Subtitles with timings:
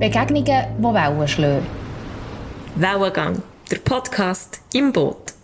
[0.00, 0.44] Begegnungen,
[0.78, 1.66] die Wellen schlagen.
[2.74, 5.34] Wellengang, der Podcast im Boot.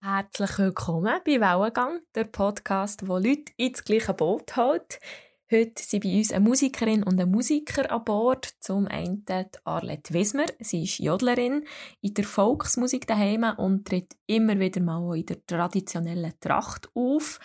[0.00, 4.98] Herzlich willkommen bei Wellengang, der Podcast, wo Leute ins gleiche Boot hält.
[5.50, 8.48] Heute sind bei uns eine Musikerin und ein Musiker an Bord.
[8.60, 9.26] Zum einen
[9.64, 10.46] Arlette Wismer.
[10.60, 11.66] Sie ist Jodlerin
[12.00, 17.40] in der Volksmusik daheim und tritt immer wieder mal in der traditionellen Tracht auf.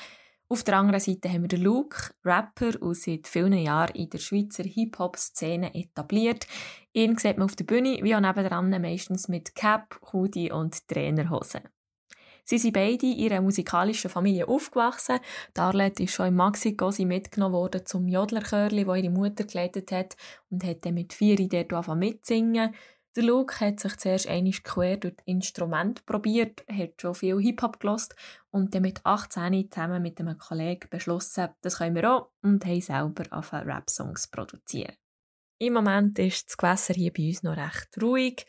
[0.50, 4.64] Auf der anderen Seite haben wir Luke, Rapper und seit vielen Jahren in der Schweizer
[4.64, 6.47] Hip-Hop-Szene etabliert.
[6.93, 11.64] Ihn sieht man auf der Bühne, wie auch nebenan meistens mit Cap, Hoodie und Trainerhosen.
[12.46, 15.19] Sie sind beide in ihrer musikalischen Familie aufgewachsen.
[15.54, 20.16] Darlet ist schon in Maxikosi mitgenommen worden zum Jodlerchörli, wo ihre Mutter geleitet hat
[20.50, 22.74] und hat dann mit vier dort angefangen mitzusingen.
[23.16, 28.16] Der Luke hat sich zuerst einig quer durch Instrument probiert, hat schon viel Hip-Hop gelost
[28.52, 32.81] und dann mit 18 zusammen mit einem Kollegen beschlossen, das können wir auch und haben
[32.81, 34.95] selber angefangen Rap-Songs produzieren.
[35.59, 38.45] Im Moment ist das Gewässer hier bei uns noch recht ruhig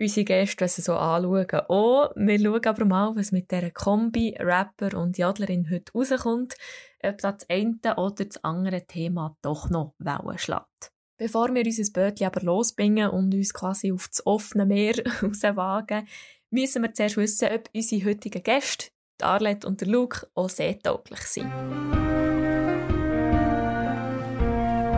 [0.00, 2.12] unsere Gäste, sie so anschauen, auch.
[2.14, 6.54] Wir schauen aber mal, was mit dieser Kombi Rapper und Jadlerin heute rauskommt,
[7.02, 10.92] ob das eine oder das andere Thema doch noch Wellen schlägt.
[11.18, 16.06] Bevor wir unser Bötchen aber losbringen und uns quasi auf das offene Meer rauswagen,
[16.50, 18.86] müssen wir zuerst wissen, ob unsere heutigen Gäste,
[19.20, 21.50] Arlette und der Luke, auch seetauglich sind.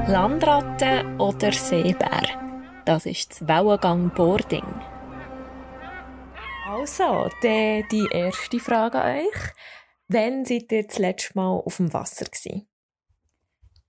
[0.08, 2.82] Landratte oder Seebär?
[2.84, 4.82] Das ist das Wellengang Boarding.
[6.68, 9.54] Also, die, die erste Frage an euch.
[10.08, 12.69] Wann seid ihr das letzte Mal auf dem Wasser gewesen?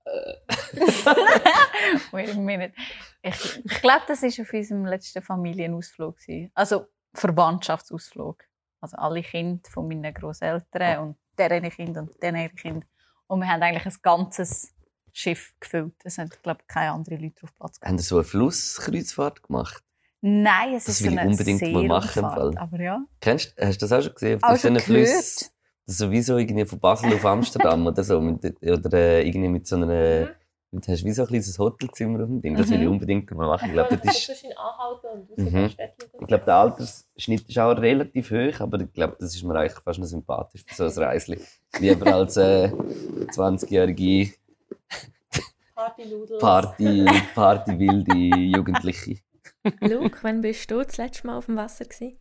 [2.12, 2.74] Wait a minute.
[3.22, 6.18] Ich, ich glaube, das war auf unserem letzten Familienausflug.
[6.54, 8.44] Also Verwandtschaftsausflug.
[8.80, 12.86] Also alle Kinder von meinen Großeltern und deren Kinder und deren Kinder.
[13.28, 14.74] Und wir haben eigentlich ein ganzes
[15.14, 15.94] Schiff gefüllt.
[16.04, 17.90] Es haben, glaube ich, keine anderen Leute auf Platz gehabt.
[17.90, 19.84] Haben Sie so eine Flusskreuzfahrt gemacht?
[20.22, 22.22] Nein, es das ist will ich unbedingt mal machen.
[22.22, 22.58] Fall.
[22.58, 23.04] Aber ja.
[23.20, 24.44] Kennst, hast du das auch schon gesehen?
[24.44, 25.52] Auf also Fluss,
[25.98, 28.20] sowieso irgendwie von Basel auf Amsterdam oder so.
[28.20, 30.26] Mit, oder äh, irgendwie mit so einer...
[30.74, 30.82] Du mhm.
[30.88, 32.56] hast wie so ein kleines Hotelzimmer auf dem Ding.
[32.56, 32.94] Das will ich mhm.
[32.94, 33.68] unbedingt mal machen.
[33.68, 34.46] Ich glaube, das ist...
[35.36, 35.70] Mhm.
[36.20, 39.80] Ich glaube, der Altersschnitt ist auch relativ hoch, aber ich glaube, das ist mir eigentlich
[39.80, 41.40] fast noch sympathisch für so ein Reisli.
[41.80, 44.34] Lieber als äh, 20-jährige
[45.76, 49.18] Party, Party, Party wilde Jugendliche.
[49.82, 52.18] Luke, wann bist du das letzte Mal auf dem Wasser gewesen?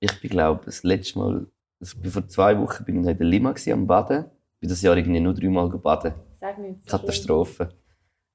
[0.00, 1.46] Ich bin, glaube das letzte Mal,
[1.80, 4.24] also vor zwei Wochen bin ich in der Lima am Baden.
[4.54, 6.14] Ich bin das Jahr irgendwie nur dreimal gebaden.
[6.34, 7.68] Sag mir Katastrophe.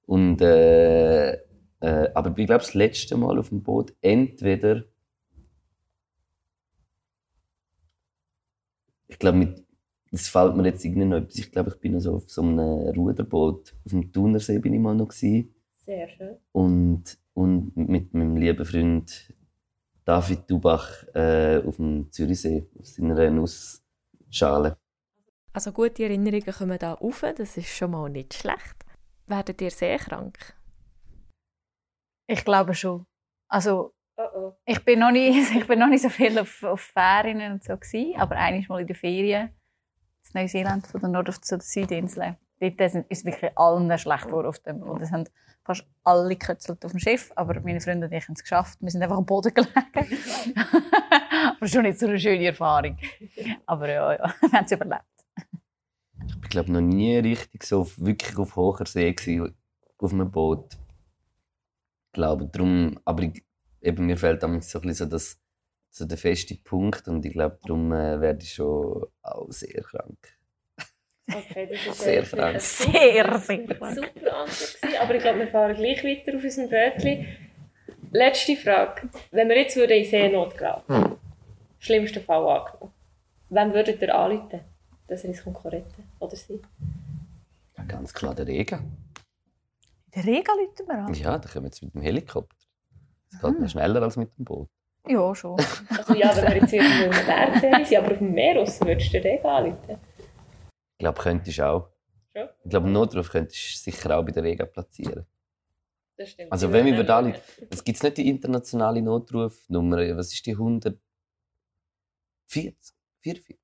[0.05, 1.39] Und, äh, äh,
[2.13, 4.83] aber ich bin, glaube das letzte Mal auf dem Boot entweder
[9.07, 9.65] ich glaube mit
[10.11, 11.37] das fällt mir jetzt irgendwie noch etwas.
[11.37, 13.73] Ich glaube, ich bin so auf so einem Ruderboot.
[13.85, 15.07] Auf dem Thunersee bin ich mal noch.
[15.07, 15.55] Gewesen.
[15.73, 16.35] Sehr schön.
[16.51, 19.33] Und, und mit meinem lieben Freund
[20.11, 24.77] David Dubach äh, auf dem Zürichsee, auf seiner Nussschale.
[25.53, 28.75] Also gute Erinnerungen kommen da auf, das ist schon mal nicht schlecht.
[29.27, 30.37] Werdet ihr sehr krank?
[32.27, 33.05] Ich glaube schon.
[33.49, 34.53] Also oh oh.
[34.65, 37.77] Ich, bin noch nicht, ich bin noch nicht so viel auf, auf Ferien und so
[37.77, 39.55] gewesen, aber einmal mal in der Ferien
[40.33, 42.35] in Neuseeland, von der Nord- auf zur Südinsel.
[42.61, 44.83] Dort ist es wirklich allen schlecht geworden auf dem.
[44.83, 45.25] Und es haben
[45.63, 48.77] fast alle gekützelt auf dem Schiff, aber meine Freunde und ich haben es geschafft.
[48.81, 49.73] Wir sind einfach am Boden gelegen.
[51.57, 52.97] aber schon nicht so eine schöne Erfahrung.
[53.65, 55.03] Aber ja, ja wir haben es überlebt.
[56.43, 59.55] Ich glaube noch nie richtig so wirklich auf hoher See gewesen,
[59.97, 60.77] auf einem Boot.
[62.07, 63.43] Ich glaube darum, aber ich,
[63.81, 65.39] eben, mir fehlt damals so ein bisschen so das
[65.89, 70.40] so der feste Punkt und ich glaube, darum äh, werde ich schon auch sehr krank.
[71.27, 72.59] Okay, das ist sehr krank.
[72.59, 73.95] Sehr, sehr krank.
[73.95, 77.25] Super Antwort aber ich glaube, wir fahren gleich weiter auf unserem Bötchen.
[78.11, 79.09] Letzte Frage.
[79.31, 81.17] Wenn wir jetzt in Seenot geraten, hm.
[81.79, 82.93] schlimmsten Fall angenommen,
[83.49, 84.61] wem würdet ihr anrufen,
[85.07, 86.61] dass er uns retten oder sie?
[87.77, 88.97] Ja, ganz klar der Regen.
[90.13, 91.13] Der Regen rufen wir an?
[91.13, 92.55] Ja, da kommen wir jetzt mit dem Helikopter.
[93.31, 93.69] Das geht hm.
[93.69, 94.67] schneller als mit dem Boot.
[95.07, 95.57] Ja, schon.
[95.89, 98.79] Also ja, wenn wir jetzt irgendwo in der Bergserie sind, aber auf dem Meer raus,
[98.81, 99.97] würdest du den anrufen?
[101.01, 101.89] Ich glaube, könntest du auch.
[102.31, 102.47] Schon?
[102.63, 105.25] Ich glaube, Notruf könntest du sicher auch bei der Rega platzieren.
[106.15, 106.51] Das stimmt.
[106.51, 107.41] Also wenn wir über alle...
[107.71, 109.97] Es gibt nicht die internationale Notrufnummer.
[110.15, 111.01] Was ist die 140?
[113.21, 113.57] 44?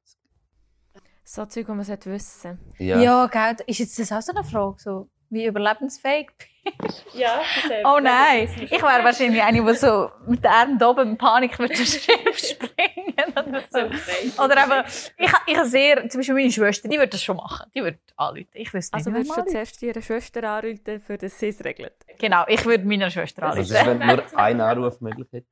[1.23, 3.57] So Zeug, die man wissen Ja, ja gell.
[3.67, 4.77] Ist jetzt das auch so eine Frage?
[4.79, 7.05] So, wie überlebensfähig bist.
[7.13, 11.17] Ja, das Oh nein, ich wäre wahrscheinlich eine, die so mit den Armen oben in
[11.17, 14.43] Panik mit dem Schiff springen oder so.
[14.43, 14.87] Oder eben,
[15.17, 17.69] ich, ich habe sehr, zum Beispiel meine Schwester, die würde das schon machen.
[17.73, 18.49] Die würde anrufen.
[18.53, 21.93] Ich wüsste Also würdest du zuerst ihre Schwester anrufen, für das sie es regelt?
[22.19, 23.75] Genau, ich würde meiner Schwester anrufen.
[23.75, 25.47] Also wenn nur ein Anruf möglich ist?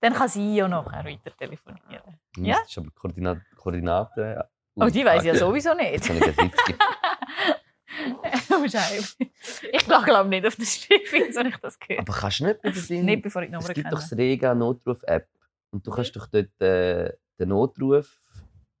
[0.00, 2.18] Dann kann sie ja noch weiter telefonieren.
[2.36, 2.58] Ja?
[2.58, 4.42] Das ist aber Koordinat Koordinaten.
[4.76, 6.10] Oh, die weiß ich ja sowieso nicht.
[9.72, 12.70] ich glaube nicht auf das Schiff, wenn ich das gehört Aber kannst du nicht bei
[12.70, 15.28] den Nicht bevor ich die Nummer Es gibt doch das Rega Notruf-App.
[15.70, 18.20] Und du kannst doch dort äh, den Notruf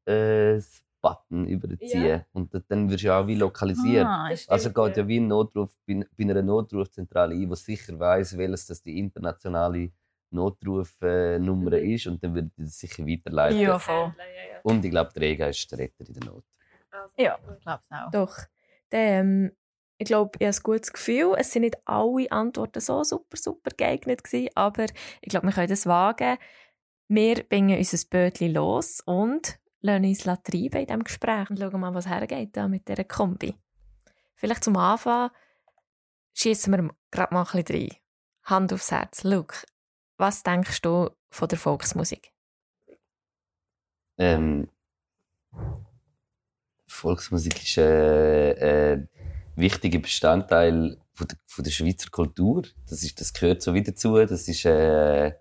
[0.06, 0.60] äh,
[1.00, 2.04] Button überziehen.
[2.06, 2.24] Ja.
[2.32, 4.06] Und dann wirst du ja auch wie lokalisiert.
[4.06, 8.38] Ah, also geht ja wie ein Notruf bei, bei einer Notrufzentrale ein, die sicher weiß,
[8.38, 9.90] welches das die internationale
[10.30, 11.92] Notrufnummer mhm.
[11.94, 12.06] ist.
[12.06, 13.60] Und dann wird das sicher weiterleiten.
[13.60, 14.14] Ja, voll.
[14.62, 16.44] Und ich glaube, der Rega ist der Retter in der Not.
[17.18, 18.10] Ja, ich glaube es auch.
[18.10, 18.38] Doch.
[18.94, 19.50] Ähm,
[19.98, 21.34] ich glaube, ich habe ein gutes Gefühl.
[21.36, 24.86] Es sind nicht alle Antworten so super, super geeignet gewesen, aber
[25.20, 26.38] ich glaube, wir können das wagen.
[27.08, 31.94] Wir bringen unser Bötchen los und lassen uns treiben in diesem Gespräch und schauen mal,
[31.94, 33.54] was hergeht da mit dieser Kombi.
[34.36, 35.30] Vielleicht zum Anfang
[36.34, 37.96] schießen wir gerade mal ein bisschen rein.
[38.44, 39.24] Hand aufs Herz.
[39.24, 39.56] Luke,
[40.16, 42.32] was denkst du von der Volksmusik?
[44.18, 44.68] Ähm,
[46.94, 49.06] Volksmusik ist ein äh,
[49.56, 52.62] wichtiger Bestandteil von der, von der, Schweizer Kultur.
[52.88, 54.14] Das, ist, das gehört so wieder dazu.
[54.24, 55.32] Das ist, äh,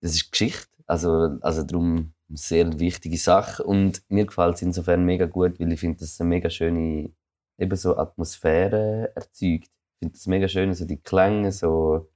[0.00, 0.68] das ist Geschichte.
[0.86, 3.64] Also, also darum eine sehr wichtige Sache.
[3.64, 7.12] Und mir gefällt es insofern mega gut, weil ich finde, dass es eine mega schöne
[7.58, 9.70] eben so Atmosphäre erzeugt.
[9.70, 12.08] Ich finde es mega schön, so die Klänge, so.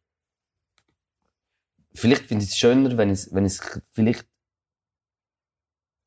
[1.94, 4.29] Vielleicht finde ich es schöner, wenn ich es vielleicht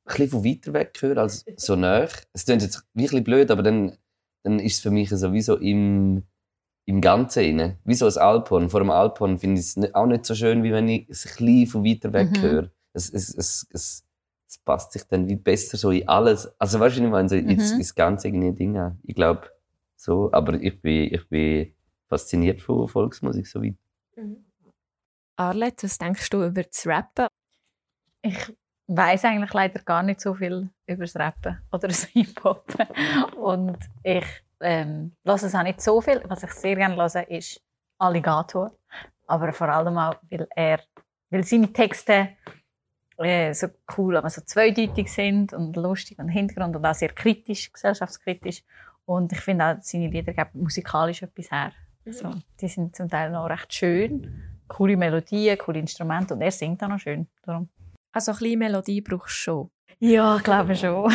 [0.05, 2.07] bisschen von weiter weg höre als so nah.
[2.33, 3.97] Es klingt jetzt wirklich blöd, aber dann,
[4.43, 6.23] dann ist es für mich sowieso im,
[6.85, 7.77] im Ganzen inne.
[7.85, 8.69] Wie so ein Alphorn.
[8.69, 11.45] Vor dem Alphorn finde ich es auch nicht so schön, wie wenn ich es ein
[11.45, 12.41] bisschen von weiter weg mhm.
[12.41, 12.71] höre.
[12.93, 14.05] Es, es, es, es,
[14.47, 16.53] es passt sich dann wie besser so in alles.
[16.59, 17.49] Also weißt du, ich meine, so mhm.
[17.49, 18.97] ins, ins ganze Ding.
[19.03, 19.49] Ich glaube,
[19.95, 20.29] so.
[20.31, 21.73] Aber ich bin, ich bin
[22.09, 23.75] fasziniert von Volksmusik so weit.
[24.15, 24.45] Mhm.
[25.35, 27.27] Arlette, was denkst du über das Rappen?
[28.21, 28.53] Ich
[28.87, 32.65] weiß eigentlich leider gar nicht so viel über das Rappen oder das Hip-Hop.
[33.37, 34.25] Und ich
[34.59, 36.21] ähm, es auch nicht so viel.
[36.27, 37.61] Was ich sehr gerne höre, ist
[37.97, 38.71] Alligator.
[39.27, 40.79] Aber vor allem auch, weil er,
[41.29, 42.29] weil seine Texte
[43.17, 47.71] äh, so cool, aber so zweideutig sind und lustig und Hintergrund und auch sehr kritisch,
[47.71, 48.63] gesellschaftskritisch.
[49.05, 51.71] Und ich finde auch, seine Lieder geben musikalisch etwas her.
[52.05, 52.13] Mhm.
[52.13, 54.43] So, die sind zum Teil noch recht schön.
[54.67, 57.27] Coole Melodien, coole Instrumente und er singt auch noch schön.
[57.43, 57.69] Darum.
[58.13, 59.71] Also ein bisschen Melodie brauchst du schon.
[59.99, 61.11] Ja, ich glaube schon.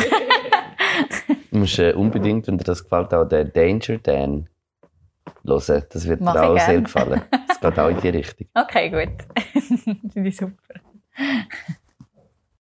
[1.51, 4.49] du musst äh, unbedingt, wenn dir das gefällt, auch den Danger Dan
[5.45, 5.85] hören.
[5.89, 7.21] Das wird Mach dir auch sehr gefallen.
[7.47, 8.47] Das geht auch in die Richtung.
[8.53, 9.63] Okay, gut.
[10.11, 10.55] Finde ich super.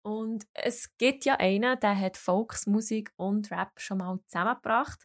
[0.01, 4.99] Und es gibt ja einen, der hat Volksmusik und Rap schon mal zusammengebracht.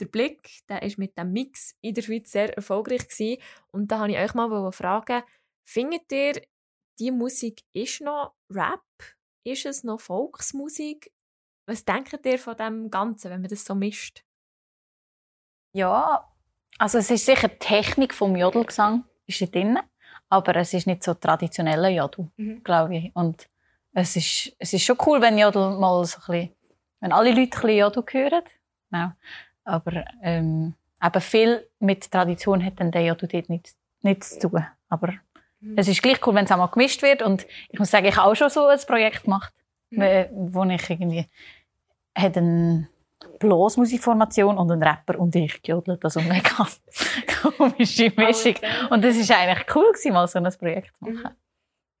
[0.00, 3.40] Der Blick, der ist mit dem Mix in der Schweiz sehr erfolgreich gewesen.
[3.68, 5.22] Und da wollte ich euch mal fragen,
[5.64, 6.40] findet ihr,
[6.98, 8.82] die Musik ist noch Rap?
[9.44, 11.12] Ist es noch Volksmusik?
[11.66, 14.24] Was denkt ihr von dem Ganzen, wenn man das so mischt?
[15.72, 16.26] Ja,
[16.78, 19.78] also es ist sicher die Technik vom Jodelgesang ist drin,
[20.28, 22.62] aber es ist nicht so traditioneller Jodel, mhm.
[22.62, 23.16] glaube ich.
[23.16, 23.48] Und
[23.92, 26.56] es ist, es ist schon cool, wenn Jodel mal so ein bisschen,
[27.00, 28.44] wenn alle Leute ein bisschen Jodel hören.
[28.90, 29.12] Genau.
[29.64, 34.66] Aber ähm, eben viel mit Tradition hat dann der Jodel dort nichts, nichts zu tun.
[34.88, 35.14] Aber
[35.60, 35.74] Mhm.
[35.76, 37.22] Es ist gleich cool, wenn es einmal gemischt wird.
[37.22, 39.52] Und ich muss sagen, ich habe auch schon so ein Projekt gemacht,
[39.90, 40.26] mhm.
[40.52, 41.26] wo ich irgendwie
[42.16, 42.88] hat eine
[43.38, 46.04] Blasmusikformation und ein Rapper und ich gejodelt.
[46.04, 46.66] Also mega
[47.42, 48.54] komische Mischung.
[48.90, 51.36] Und das war eigentlich cool, gewesen, mal so ein Projekt zu machen.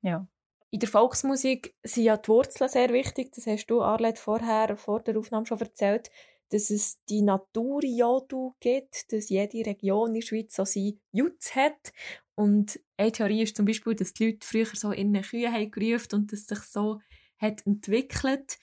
[0.02, 0.08] Mhm.
[0.08, 0.26] Ja.
[0.70, 3.32] In der Volksmusik sind ja die Wurzeln sehr wichtig.
[3.34, 6.10] Das hast du, Arlette, vorher, vor der Aufnahme schon erzählt
[6.50, 11.92] dass es die Naturjodel gibt, dass jede Region in der Schweiz so seinen Jutz hat.
[12.36, 16.14] Und eine Theorie ist zum Beispiel, dass die Leute früher so in Kühe haben gerufen
[16.14, 17.00] und dass sich so
[17.38, 18.58] hat entwickelt.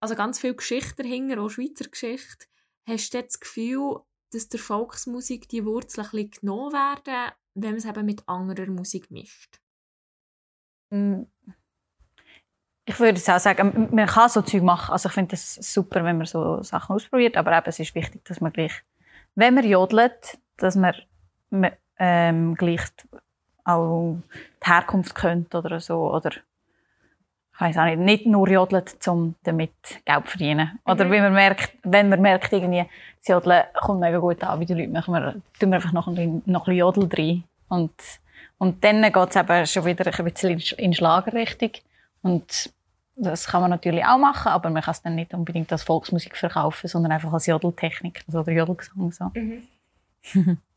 [0.00, 2.46] Also ganz viel Geschichte dahinter, auch Schweizer Geschichte.
[2.86, 4.00] Hast du das Gefühl,
[4.32, 8.66] dass der Volksmusik die Wurzeln ein bisschen genommen werden, wenn man es eben mit anderer
[8.66, 9.60] Musik mischt?
[10.90, 11.22] Mm
[12.84, 14.92] ich würde auch sagen, man kann so Zeug machen.
[14.92, 18.24] Also ich finde es super, wenn man so Sachen ausprobiert, aber eben, es ist wichtig,
[18.24, 18.72] dass man gleich,
[19.34, 20.94] wenn man jodelt, dass man,
[21.98, 22.80] ähm, gleich
[23.64, 24.18] auch
[24.64, 26.30] die Herkunft kennt oder so, oder
[27.54, 29.72] ich weiß auch nicht, nicht nur jodelt, um damit
[30.04, 30.78] Geld zu verdienen.
[30.84, 31.10] Oder mhm.
[31.10, 32.86] wenn man merkt, wenn man merkt, irgendwie,
[33.18, 36.08] das Jodeln kommt mega gut an, wie die Leute machen, wir, tun wir einfach noch
[36.08, 37.44] ein, bisschen, noch ein Jodel rein.
[37.68, 37.92] Und,
[38.58, 41.70] und dann geht es eben schon wieder ein bisschen in Schlagerrichtung.
[42.22, 42.72] Und
[43.16, 46.36] das kann man natürlich auch machen, aber man kann es dann nicht unbedingt als Volksmusik
[46.36, 49.12] verkaufen, sondern einfach als Jodeltechnik also oder Jodelgesang.
[49.12, 49.30] So.
[49.34, 50.58] Mhm.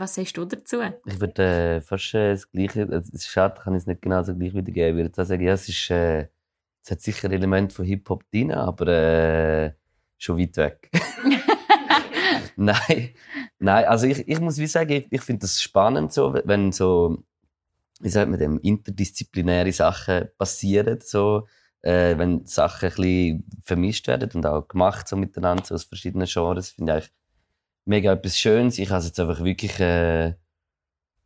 [0.00, 0.78] Was sagst du dazu?
[1.04, 4.22] Ich würde äh, fast äh, das Gleiche, es ist schade, kann ich es nicht genau
[4.22, 4.98] so gleich wiedergeben.
[4.98, 6.28] Ich würde sagen, ja, es, ist, äh,
[6.82, 9.72] es hat sicher Elemente von Hip-Hop drin, aber äh,
[10.16, 10.90] schon weit weg.
[12.56, 13.10] nein,
[13.58, 17.22] nein, also ich, ich muss wie sagen, ich, ich finde das spannend, so, wenn so,
[18.00, 21.46] wie sagt man dem, interdisziplinäre Sachen passieren, so,
[21.82, 26.26] äh, wenn Sachen ein bisschen vermischt werden und auch gemacht so miteinander, so aus verschiedenen
[26.26, 27.12] Genres, finde ich
[27.90, 28.78] mega etwas Schönes.
[28.78, 30.34] Ich habe es jetzt einfach wirklich äh,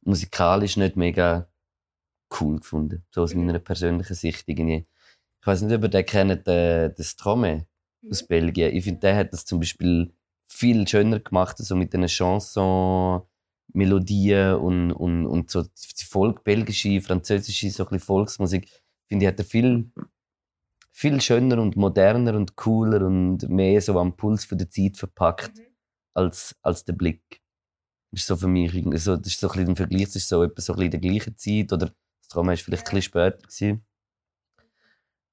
[0.00, 1.47] musikalisch nicht mega
[2.40, 3.04] cool gefunden.
[3.11, 3.47] So aus mhm.
[3.47, 4.87] meiner persönlichen Sicht irgendwie.
[5.40, 7.66] Ich weiß nicht, ob ihr den kennt, äh, den Strome
[8.00, 8.11] mhm.
[8.11, 8.75] aus Belgien.
[8.75, 10.14] Ich finde, der hat das zum Beispiel
[10.49, 13.23] viel schöner gemacht, so mit den Chanson,
[13.75, 18.68] Melodien und, und, und so die Volk, belgische, französische, so ein bisschen Volksmusik.
[19.06, 19.90] Finde ich, hat er viel,
[20.92, 25.59] viel schöner und moderner und cooler und mehr so am Puls von der Zeit verpackt.
[25.59, 25.63] Mhm
[26.14, 27.42] als, als der Blick.
[28.11, 30.28] Das ist so für mich so, das ist so ein bisschen ein Vergleich, das ist
[30.28, 31.87] so etwa so ein bisschen in der gleichen Zeit oder
[32.21, 33.38] das Trauma war vielleicht ein bisschen später.
[33.38, 33.85] Gewesen.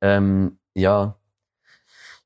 [0.01, 1.17] Ähm, ja.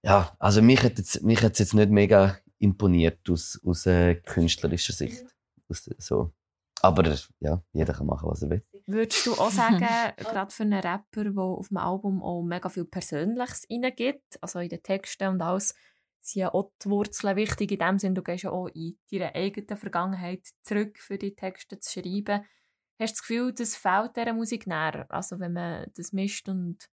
[0.02, 5.26] Ja, also mich hat es mich jetzt nicht mega imponiert aus, aus äh, künstlerischer Sicht.
[5.68, 6.32] Aus, so.
[6.82, 8.66] Aber ja, jeder kann machen, was er will.
[8.86, 9.80] Würdest du auch sagen,
[10.18, 14.70] gerade für einen Rapper, der auf dem Album auch mega viel Persönliches reingibt, also in
[14.70, 15.74] den Texten und alles,
[16.26, 17.72] sind ja auch die Wurzeln wichtig.
[17.72, 21.80] In dem Sinne, du gehst ja auch in deine eigene Vergangenheit zurück, für die Texte
[21.80, 22.46] zu schreiben.
[23.00, 25.06] Hast du das Gefühl, das fehlt dieser Musik näher?
[25.10, 26.90] Also wenn man das mischt und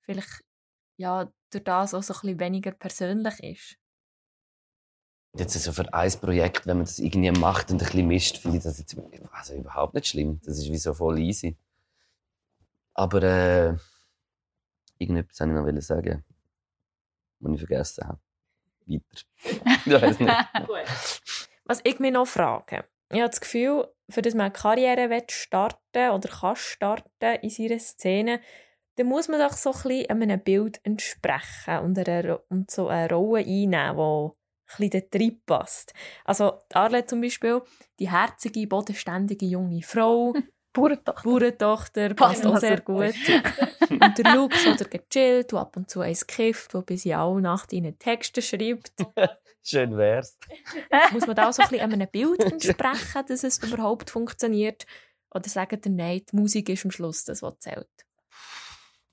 [0.00, 0.42] vielleicht
[0.96, 3.76] ja, durch das auch so ein bisschen weniger persönlich ist?
[5.34, 8.58] Jetzt also für ein Projekt, wenn man das irgendwie macht und ein bisschen mischt, finde
[8.58, 8.96] ich das jetzt
[9.32, 10.40] also überhaupt nicht schlimm.
[10.44, 11.56] Das ist wie so voll easy.
[12.94, 13.76] Aber äh,
[14.98, 16.24] irgendetwas wollte ich noch sagen,
[17.40, 18.20] was ich vergessen habe
[18.86, 20.06] weiter.
[20.10, 21.46] ich nicht.
[21.64, 26.10] Was ich mich noch frage, ich habe das Gefühl, für das man eine Karriere starten
[26.10, 28.40] oder kann starten in seiner Szene,
[28.96, 33.08] dann muss man doch so ein bisschen einem Bild entsprechen und, eine, und so eine
[33.08, 34.32] Rolle einnehmen,
[34.78, 35.94] die ein bisschen drin passt.
[36.24, 37.62] Also Arle zum Beispiel,
[37.98, 40.34] die herzige, bodenständige junge Frau,
[40.72, 41.22] Bauerntochter.
[41.22, 43.14] Bauerntochter passt auch sehr gut.
[43.90, 47.14] und der Luke so der gechillt, der ab und zu eins kifft, der bis in
[47.14, 48.92] alle Nacht in Texte schreibt.
[49.62, 50.38] Schön wär's.
[51.12, 54.86] Muss man da auch so ein bisschen einem Bild entsprechen, dass es überhaupt funktioniert?
[55.34, 57.88] Oder sagen die nein, die Musik ist am Schluss das, was zählt?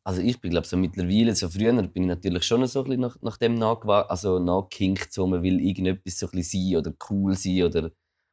[0.04, 3.02] Also ich bin glaube so mittlerweile, so früher bin ich natürlich schon so ein bisschen
[3.02, 6.94] nach, nach dem nachgekinkt, also nachgehinkt, so man will irgendetwas so ein bisschen sein oder
[7.10, 7.92] cool sein oder,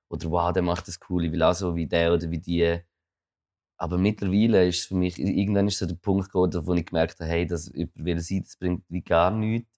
[0.09, 2.80] oder wow, der macht das cool, ich will auch so wie der oder wie die
[3.78, 7.30] aber mittlerweile ist für mich, irgendwann ist so der Punkt geworden, wo ich gemerkt habe,
[7.30, 9.68] hey, das will sein, das bringt wie gar nichts.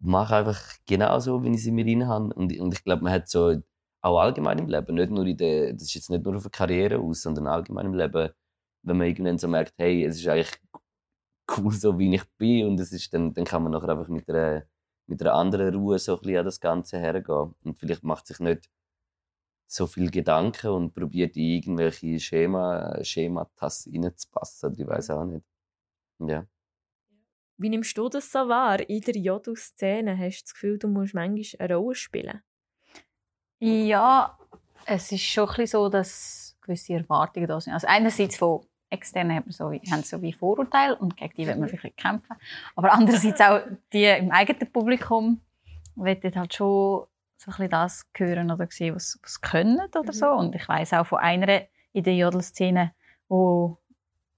[0.00, 2.32] Ich mache einfach genau so, wie ich sie mir rein habe.
[2.34, 3.60] Und, und ich glaube, man hat so
[4.00, 6.50] auch allgemein im Leben, nicht nur in der, das ist jetzt nicht nur auf eine
[6.50, 8.30] Karriere aus, sondern allgemein im Leben,
[8.82, 10.52] wenn man irgendwann so merkt, hey, es ist eigentlich
[11.56, 14.28] cool so, wie ich bin und es ist, dann, dann kann man nachher einfach mit
[14.30, 14.64] einer,
[15.06, 17.54] mit einer anderen Ruhe so ein bisschen an das Ganze hergehen.
[17.64, 18.70] Und vielleicht macht sich nicht
[19.68, 24.74] so viel Gedanken und probiert in irgendwelche Schema, Schematas reinzupassen.
[24.78, 25.44] Ich weiß auch nicht.
[26.18, 26.46] Ja.
[27.58, 30.16] Wie nimmst du das so wahr in der Jodu-Szene?
[30.16, 32.40] Hast du das Gefühl, du musst manchmal eine Rolle spielen?
[33.60, 34.38] Ja,
[34.86, 37.74] es ist schon ein so, dass gewisse Erwartungen da sind.
[37.74, 41.56] Also einerseits von externen haben, so wie, haben so wie Vorurteile und gegen die will
[41.56, 42.36] man wirklich kämpfen.
[42.74, 43.60] Aber andererseits auch
[43.92, 45.40] die im eigenen Publikum
[45.94, 47.06] wollen halt schon
[47.38, 50.12] so ein das hören oder sehen, was, was können oder mhm.
[50.12, 50.28] so.
[50.30, 52.92] Und ich weiß auch von einer in der Jodelszene,
[53.28, 53.78] wo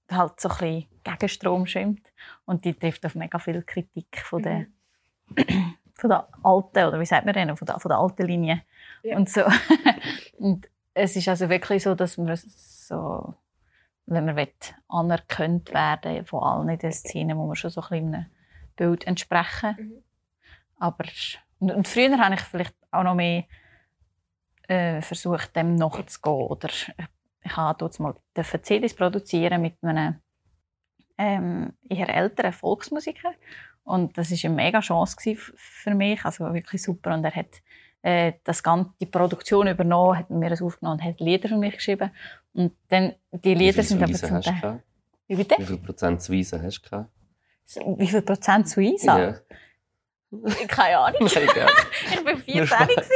[0.09, 2.11] halt so ein bisschen gegen Strom schwimmt
[2.45, 4.65] und die trifft auf mega viel Kritik von der,
[5.29, 5.75] mhm.
[5.95, 8.61] von der alten, oder wie sagt man denn, von der, von der alten Linie
[9.03, 9.17] ja.
[9.17, 9.41] und so.
[10.37, 13.33] und es ist also wirklich so, dass man so,
[14.05, 14.51] wenn man will,
[14.89, 18.25] anerkannt werden von allen in der Szene, muss man schon so ein bisschen einem
[18.75, 19.75] Bild entsprechen.
[19.79, 20.03] Mhm.
[20.77, 21.05] Aber
[21.61, 23.45] und, und früher habe ich vielleicht auch noch mehr
[24.67, 26.47] äh, versucht, dem nachzugehen.
[26.47, 26.69] Oder
[27.43, 28.15] ich habe dort mal
[28.63, 30.15] CDs produzieren mit einem
[31.17, 33.33] ähm, eher älteren Volksmusiker.
[33.83, 35.15] Und das war eine mega Chance
[35.55, 37.13] für mich, also wirklich super.
[37.13, 37.61] Und er hat
[38.01, 41.75] äh, das ganze, die Produktion übernommen, hat mir das aufgenommen und hat Lieder für mich
[41.75, 42.11] geschrieben.
[42.53, 44.81] Und dann, die Lieder sind aber zum Teil...
[45.27, 45.55] Wie bitte?
[45.59, 47.09] Wie viel Prozent Suiza hast du gehabt?
[47.97, 49.19] Wie viel Prozent Suiza?
[49.19, 49.35] Ja.
[50.67, 51.21] Keine Ahnung.
[51.35, 51.69] Nein, egal.
[52.09, 53.11] Ich war 14 gewesen.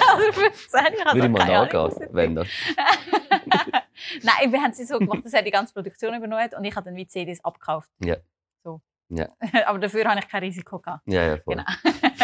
[0.08, 2.48] also 15, ich hatte Würde ich mal keine Ahnung, nachgehen, wenn das.
[4.22, 6.74] Nein, wir haben sie so gemacht, dass er die ganze Produktion übernommen hat und ich
[6.74, 7.90] habe dann wie CDs abgekauft.
[8.02, 8.16] Ja.
[8.64, 8.80] So.
[9.10, 9.28] Ja.
[9.66, 11.02] Aber dafür habe ich kein Risiko gehabt.
[11.06, 11.56] Ja, ja, voll.
[11.56, 11.64] Genau.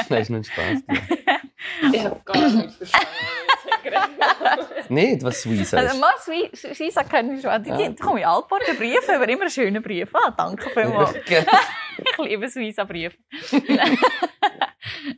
[0.08, 0.82] Nein, ist nur Spaß.
[0.88, 1.36] Ja.
[1.92, 3.08] Ich habe gar nicht verstanden.
[4.88, 6.00] Nicht, was Suiza Also ist.
[6.00, 7.62] mal Swi- Suiza kenne ich schon.
[7.62, 10.16] Die, die, da komme ich Altborger Briefe, aber immer schöne Briefe.
[10.18, 11.14] Ah, danke vielmals.
[11.98, 13.18] Ich liebe Suiza-Briefe.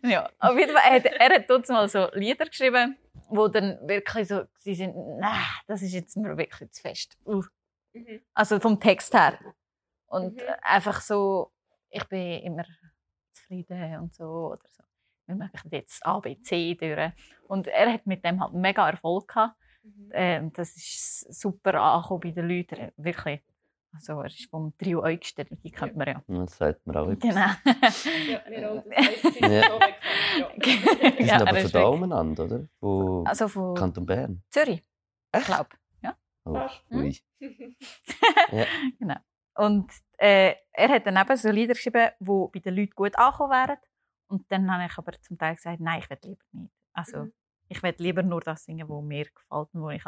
[0.03, 2.97] ja, auf jeden Fall, er hat, er hat dort mal so Lieder geschrieben,
[3.29, 7.17] wo dann wirklich so, sie sind, nein, das ist jetzt mir wirklich zu fest.
[7.27, 7.43] Uh.
[7.93, 8.21] Mhm.
[8.35, 9.39] Also vom Text her.
[10.07, 10.43] Und Mhm.
[10.63, 11.53] einfach so,
[11.91, 12.65] ich bin immer
[13.33, 14.83] zufrieden und so oder so.
[15.27, 17.13] Wir machen jetzt A, B, C durch.
[17.49, 19.57] Und er hat mit dem halt mega Erfolg gehabt.
[19.83, 20.11] Mhm.
[20.13, 23.41] Ähm, das ist super angekommen bei den Leuten, wirklich.
[23.95, 26.23] Also er ist vom Trio Eugster, die kennt man ja.
[26.27, 27.33] Das sagt mir auch etwas.
[27.33, 27.41] Genau.
[28.51, 29.63] Ja, auch, das heisst, sie sind Ja.
[29.71, 29.79] so.
[30.41, 30.49] Ja.
[30.57, 32.69] Die sind Ja, aber er von da umeinander, oder?
[32.81, 34.43] Von Also von Kanton Bern.
[34.51, 34.83] Zürich,
[35.37, 35.71] ich glaube.
[36.47, 36.83] Oh, Fast.
[36.91, 37.17] ui.
[39.57, 43.53] Und äh, er hat dann eben so Lieder geschrieben, die bei den Leuten gut angekommen
[43.53, 43.77] wären.
[44.29, 46.73] Und dann habe ich aber zum Teil gesagt, nein, ich will lieber nicht.
[46.93, 47.33] Also Mhm.
[47.69, 50.05] ich will lieber nur das singen, was mir gefällt und wo ich,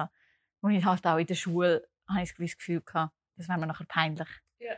[0.63, 3.59] wo ich halt auch in der Schule habe ich ein gewisses Gefühl gehabt, das wäre
[3.59, 4.29] mir nachher peinlich.
[4.59, 4.75] Ja.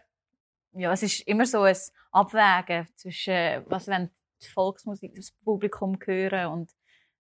[0.72, 1.76] Ja, es ist immer so ein
[2.12, 4.10] Abwägen zwischen, was wenn
[4.42, 6.72] die Volksmusik das Publikum hören und,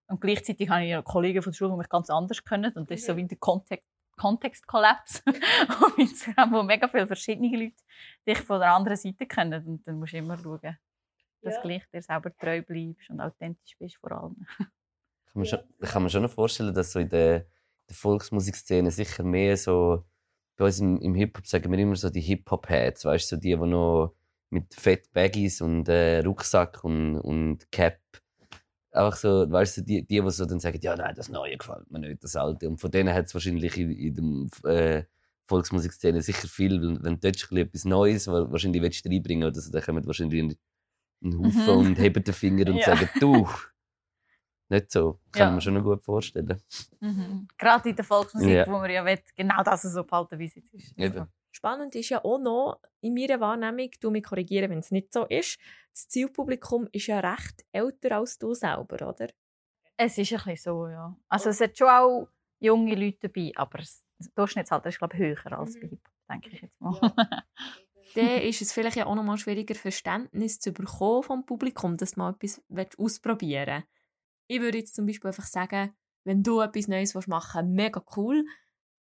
[0.06, 2.90] und gleichzeitig habe ich ja Kollegen von der Schule, die mich ganz anders können und
[2.90, 3.16] das ist so Mhm.
[3.18, 5.22] wie der Kontext Kontextkollaps
[5.68, 7.76] auf Instagram, wo mega viele verschiedene Leute
[8.26, 9.64] dich von der anderen Seite kennen.
[9.64, 10.76] Und dann musst du immer schauen,
[11.42, 11.62] dass Ja.
[11.62, 14.46] du gleich dir selber treu bleibst und authentisch bist vor allem.
[15.26, 17.46] Ich kann mir schon, ich kann mir schon noch vorstellen, dass so in der,
[17.88, 20.04] der Volksmusikszene sicher mehr so,
[20.56, 23.50] bei uns im, im Hip-Hop sagen wir immer so die Hip-Hop-Heads, weißt du, so die,
[23.50, 24.14] die noch
[24.50, 28.00] mit Fett Baggies und äh, Rucksack und, und Cap
[28.92, 31.90] auch so, weißt du, die, die, die so dann sagen, ja, nein, das Neue gefällt
[31.90, 32.68] mir nicht, das Alte.
[32.68, 35.04] Und von denen hat es wahrscheinlich in, in der äh,
[35.46, 39.82] Volksmusikszene sicher viel, wenn du etwas Neues wa- wahrscheinlich willst du reinbringen oder so, dann
[39.82, 40.56] kommen wahrscheinlich
[41.22, 41.86] einen, einen Haufen Mhm.
[41.88, 42.96] und heben den Finger und Ja.
[42.96, 43.48] sagen, du,
[44.70, 45.18] nicht so.
[45.32, 45.50] Kann Ja.
[45.52, 46.62] man schon noch gut vorstellen.
[47.58, 48.66] Gerade in der Volksmusik, Ja.
[48.66, 50.96] wo man ja will, genau das so behalten, wie es jetzt ist.
[50.98, 51.26] Eben.
[51.50, 55.24] Spannend ist ja auch noch, in meiner Wahrnehmung, du mich korrigieren, wenn es nicht so
[55.26, 55.58] ist,
[55.92, 59.28] das Zielpublikum ist ja recht älter als du selber, oder?
[59.96, 61.16] Es ist ein bisschen so, ja.
[61.28, 62.28] Also es hat schon auch
[62.60, 64.04] junge Leute dabei, aber das
[64.34, 65.80] Durchschnittsalter ist, glaube ich, höher als Mhm.
[66.28, 66.92] bei denke ich jetzt mal.
[68.14, 72.12] Dann ist es vielleicht ja auch noch mal schwieriger, Verständnis zu bekommen vom Publikum, dass
[72.12, 73.84] du mal etwas willst ausprobieren
[74.46, 75.94] Ich würde jetzt zum Beispiel einfach sagen,
[76.24, 78.44] wenn du etwas Neues machen willst, mega cool,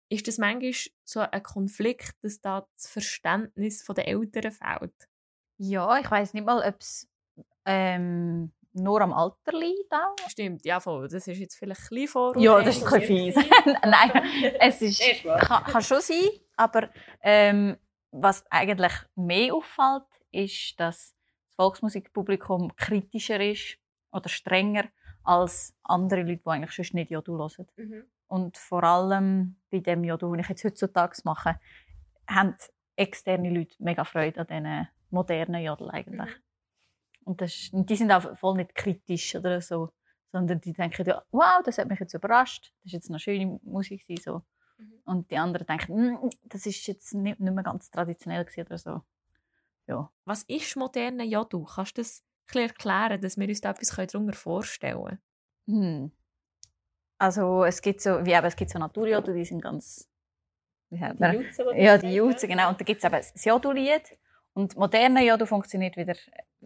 [0.10, 5.10] ist das manchmal so ein Konflikt, dass da das Verständnis der Eltern fehlt.
[5.58, 7.08] Ja, ich weiß nicht mal, ob es
[7.66, 10.30] ähm, nur am Alter liegt auch.
[10.30, 11.08] Stimmt, ja voll.
[11.08, 12.38] Das ist jetzt vielleicht ein bisschen vor.
[12.38, 13.36] Ja, das ist ein bisschen fies.
[13.84, 16.90] Nein, es ist, kann, kann schon sein, aber
[17.22, 17.78] ähm,
[18.16, 21.16] was eigentlich mehr auffällt, ist, dass
[21.48, 23.78] das Volksmusikpublikum kritischer ist
[24.12, 24.86] oder strenger
[25.24, 27.68] als andere Leute, die eigentlich sonst nicht Jodel hören.
[27.76, 28.04] Mhm.
[28.28, 31.60] Und vor allem bei dem Jodel, den ich jetzt heutzutage mache,
[32.28, 32.56] haben
[32.96, 36.30] externe Leute mega Freude an diesen modernen Jodel eigentlich.
[36.30, 36.44] Mhm.
[37.26, 39.90] Und das und die sind auch voll nicht kritisch oder so,
[40.32, 43.60] sondern die denken, ja, wow, das hat mich jetzt überrascht, das ist jetzt eine schöne
[43.64, 44.44] Musik so.
[44.78, 45.02] Mhm.
[45.06, 49.02] Und die anderen denken, «Mm, das ist jetzt nicht, nicht mehr ganz traditionell oder so.
[49.88, 50.12] Ja.
[50.26, 51.66] Was ist moderne Jodel?
[51.66, 55.20] Kannst du das ein erklären, dass wir uns da etwas darunter vorstellen
[55.68, 56.12] Hm.
[57.18, 60.10] Also es gibt so, wie eben, es gibt so Naturjodel, die sind ganz?
[60.90, 62.70] Die Jutze, Ja, die Jutze, genau.
[62.70, 64.18] Und da gibt es eben das Jodel-Lied.
[64.54, 66.16] Und moderne Jodel funktioniert wieder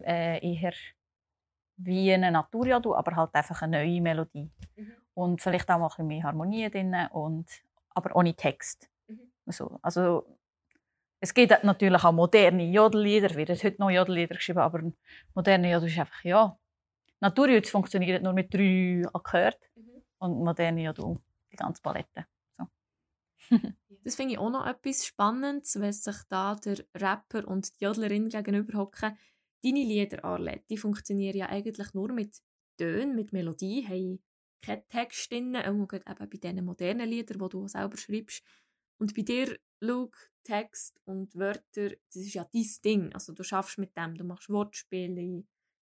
[0.02, 0.72] äh, eher
[1.76, 4.50] wie eine Naturjodel, aber halt einfach eine neue Melodie.
[4.76, 4.92] Mhm.
[5.14, 7.48] Und vielleicht auch mal ein bisschen mehr Harmonie drin, und,
[7.94, 8.88] aber ohne Text.
[9.08, 9.32] Mhm.
[9.46, 10.26] So, also,
[11.20, 14.96] es gibt natürlich auch moderne Jodellieder, wird heute noch Jodellieder geschrieben, aber ein
[15.34, 16.58] moderner Jodel ist einfach, ja.
[17.20, 20.02] Naturjodel funktioniert nur mit drei Akkorden Mhm.
[20.18, 21.18] und moderne Jodel
[21.52, 22.26] die ganze Palette.
[24.04, 28.28] Das finde ich auch noch etwas Spannendes, wenn sich da der Rapper und die Jodlerin
[28.30, 29.16] gegenüber hocken.
[29.62, 32.40] Deine Lieder, Arlette, die funktionieren ja eigentlich nur mit
[32.78, 34.22] Tönen, mit Melodie, haben
[34.62, 38.42] keinen Text drin, auch gerade eben bei diesen modernen Liedern, die du selber schreibst.
[38.98, 43.12] Und bei dir, Luke, Text und Wörter, das ist ja dein Ding.
[43.12, 45.44] Also du schaffst mit dem, du machst Wortspiele,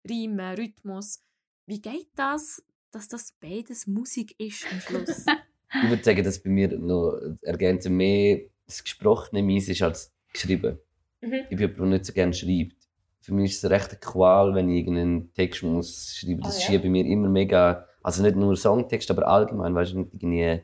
[0.10, 1.22] Rhyme, Rhythmus.
[1.66, 5.26] Wie geht das, dass das beides Musik ist am Schluss?
[5.84, 10.80] Ich würde sagen, dass bei mir noch ergänzen mehr das Gesprochene meins ist als geschrieben.
[11.22, 11.34] Mhm.
[11.50, 12.88] Ich bin jemand, der nicht so gerne schreibt.
[13.20, 16.48] Für mich ist es eine rechte Qual, wenn ich irgendeinen Text muss schreiben muss.
[16.48, 16.70] Das Ah, ist ja?
[16.70, 20.62] hier bei mir immer mega, also nicht nur Songtext, aber allgemein, weißt du, irgendwie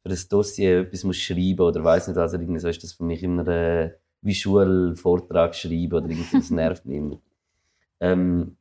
[0.00, 3.02] für ein Dossier etwas muss schreiben oder weiß nicht oder irgendwie so ist das für
[3.02, 7.18] mich immer äh, wie Schulvortrag schreiben oder irgendwie, das nervt mich immer.
[7.98, 8.56] Ähm,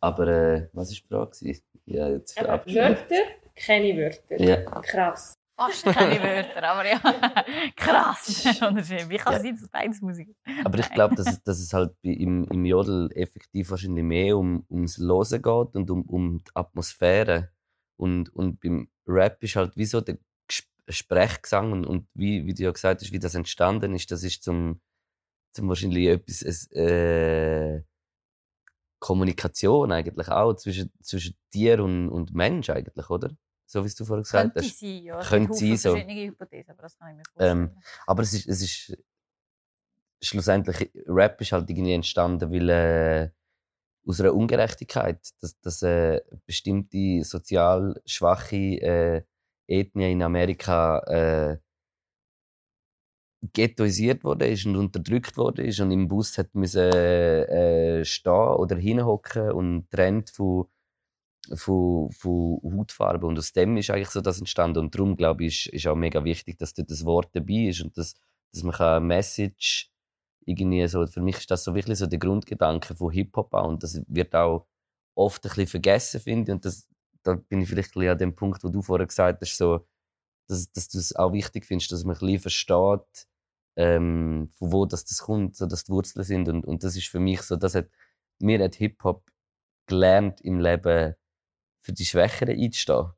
[0.00, 1.60] aber äh, was war die Frage?
[1.86, 2.36] Ja, jetzt.
[2.36, 3.24] Wörter,
[3.56, 4.38] keine Wörter.
[4.38, 4.80] Ja.
[4.82, 5.39] Krass.
[5.60, 6.98] Fast keine Wörter, aber ja.
[7.76, 8.44] Krass.
[8.44, 8.88] Wie kann es
[9.42, 10.36] sein, dass beides Musik ist?
[10.66, 14.64] Aber ich glaube, dass, es- dass es halt im, im Jodel effektiv wahrscheinlich mehr um,
[14.70, 17.50] ums Hören geht und um, um die Atmosphäre.
[17.96, 20.16] Und, und beim Rap ist halt wie so der
[20.50, 24.22] Ges- Sprechgesang und, und wie, wie du ja gesagt hast, wie das entstanden ist, das
[24.22, 24.80] ist zum,
[25.52, 27.82] zum wahrscheinlich etwas, äh,
[28.98, 33.30] Kommunikation eigentlich auch zwischen, zwischen Tier und, und Mensch eigentlich, oder?
[33.70, 34.80] So wie es du vorhin gesagt Könnte hast.
[34.80, 35.20] sein, ja.
[35.20, 35.90] Könnte sein, so.
[35.92, 37.70] verschiedene Hypothesen, aber das kann ich mir vorstellen.
[37.70, 38.98] Ähm, Aber es ist, es ist
[40.20, 43.30] schlussendlich, Rap ist halt irgendwie entstanden, weil äh,
[44.04, 49.22] aus einer Ungerechtigkeit, dass, dass äh, bestimmte sozial schwache äh,
[49.68, 51.58] Ethnie in Amerika äh,
[53.52, 58.74] ghettoisiert wurde ist und unterdrückt wurde ist und im Bus hat müssen äh, stehen oder
[58.74, 60.66] hinhocken und trennt von,
[61.54, 64.80] von, von Hautfarbe und aus dem ist eigentlich so das entstanden.
[64.80, 67.82] Und darum glaube ich ist, ist auch mega wichtig, dass dort das Wort dabei ist
[67.82, 68.14] und dass,
[68.52, 69.90] dass man eine Message
[70.46, 73.68] irgendwie so für mich ist das so wirklich so der Grundgedanke von Hip Hop auch.
[73.68, 74.66] Und das wird auch
[75.14, 76.54] oft ein bisschen vergessen finde ich.
[76.54, 76.88] Und das
[77.22, 79.86] da bin ich vielleicht ein bisschen an dem Punkt, wo du vorher gesagt hast, so
[80.48, 83.28] dass, dass du es auch wichtig findest, dass man ein bisschen versteht,
[83.76, 86.48] ähm, von wo das, das kommt, so dass die Wurzeln sind.
[86.48, 87.88] Und, und das ist für mich so, das hat,
[88.40, 89.30] mir hat Hip-Hop
[89.86, 91.14] gelernt im Leben,
[91.80, 93.10] für die Schwächeren einzustehen.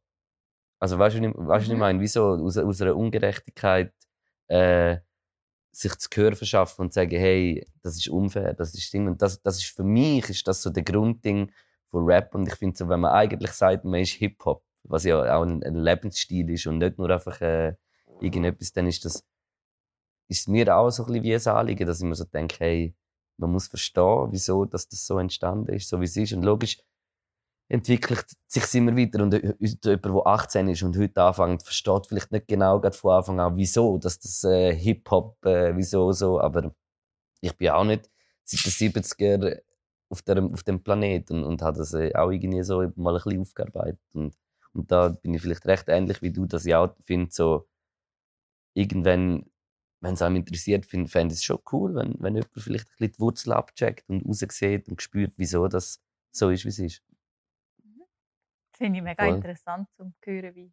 [0.79, 1.79] Also weißt du, was ich- Mhm.
[1.79, 2.01] meine?
[2.01, 3.93] Wieso aus, aus einer Ungerechtigkeit
[4.49, 4.99] äh,
[5.71, 9.07] sich zu Gehör verschaffen und sagen, hey, das ist unfair, das ist Ding.
[9.07, 11.51] Und das, das ist für mich ist das so der Grundding
[11.91, 12.35] von Rap.
[12.35, 15.63] Und ich finde so, wenn man eigentlich sagt, man ist Hip-Hop, was ja auch ein,
[15.63, 17.75] ein Lebensstil ist und nicht nur einfach äh,
[18.21, 19.25] irgendetwas, dann ist das
[20.29, 22.95] ist mir auch so ein bisschen wie ein Anliegen, dass ich mir so denke, hey,
[23.39, 26.33] man muss verstehen, wieso dass das so entstanden ist, so wie es ist.
[26.33, 26.79] Und logisch
[27.69, 29.23] entwickelt sich immer weiter.
[29.23, 33.41] Und äh, jemand, der 18 ist und heute anfängt, versteht vielleicht nicht genau von Anfang
[33.41, 36.41] an, wieso, dass das äh, Hip-Hop, äh, wieso so.
[36.41, 36.75] Aber
[37.41, 38.11] ich bin auch nicht
[38.45, 39.61] seit den 70er
[40.13, 43.23] auf, der, auf dem Planeten und, und habe das äh, auch irgendwie so mal ein
[43.23, 44.01] bisschen aufgearbeitet.
[44.15, 44.37] Und,
[44.75, 47.67] und da bin ich vielleicht recht ähnlich wie du, dass ich auch finde, so
[48.75, 49.47] irgendwann,
[50.01, 53.13] wenn es einem interessiert, fände ich es schon cool, wenn, wenn jemand vielleicht ein bisschen
[53.13, 57.03] die Wurzel abcheckt und raussieht und spürt, wieso das so ist, wie es ist.
[58.83, 59.35] Finde ich mega Voll.
[59.37, 60.73] interessant, um zu hören, wie,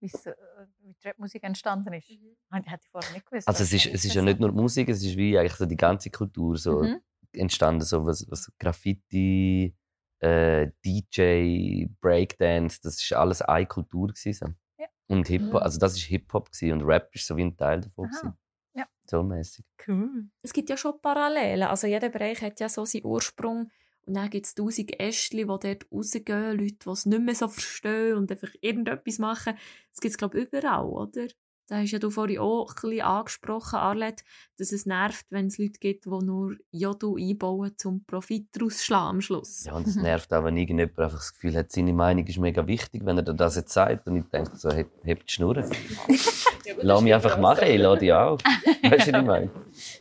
[0.00, 0.34] wie, äh,
[0.80, 2.08] wie die Rapmusik entstanden ist.
[2.10, 2.36] Mhm.
[2.52, 3.48] Hätte hätte ich vorher nicht gewusst.
[3.48, 5.76] Also es ist, es ist ja nicht nur Musik, es ist wie eigentlich so die
[5.76, 7.00] ganze Kultur so Mhm.
[7.32, 9.74] entstanden, so was, was Graffiti,
[10.20, 14.56] äh, DJ, Breakdance, das ist alles eine Kultur gewesen.
[14.78, 14.86] Ja.
[15.08, 15.66] Und Hip-Hop, Mhm.
[15.66, 18.10] also das ist Hip-Hop gewesen und Rap ist so wie ein Teil davon Aha.
[18.20, 18.38] gewesen.
[18.74, 18.86] Ja.
[19.06, 19.64] So mäßig.
[19.86, 20.28] Cool.
[20.42, 21.68] Es gibt ja schon Parallelen.
[21.68, 23.70] Also jeder Bereich hat ja so seinen Ursprung.
[24.10, 27.46] Und dann gibt es tausend Ästchen, die dort rausgehen, Leute, die es nicht mehr so
[27.46, 29.54] verstehen und einfach irgendetwas machen.
[29.92, 31.28] Das gibt es, glaube ich, überall, oder?
[31.68, 34.24] Da hast ja du vorhin auch ein bisschen angesprochen, Arlette,
[34.58, 38.84] dass es nervt, wenn es Leute gibt, die nur Jodel einbauen, zum Profit daraus zu
[38.86, 39.62] schlagen am Schluss.
[39.66, 42.66] Ja, und es nervt auch, wenn irgendjemand einfach das Gefühl hat, seine Meinung ist mega
[42.66, 44.08] wichtig, wenn er dir das jetzt sagt.
[44.08, 45.56] Und ich denke so, heb, heb die Schnur.
[45.56, 45.64] Ja,
[46.82, 48.40] Lass mich einfach auch machen, ich lade dich auf.
[48.42, 49.50] Weißt du, was ich meine?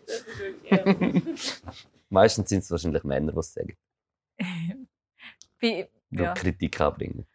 [0.08, 1.34] Das ist wirklich, ja.
[2.10, 3.78] Meistens sind es wahrscheinlich Männer, die es sagen,
[5.62, 6.34] Bei, ja.
[6.34, 7.28] Kritik anbringen.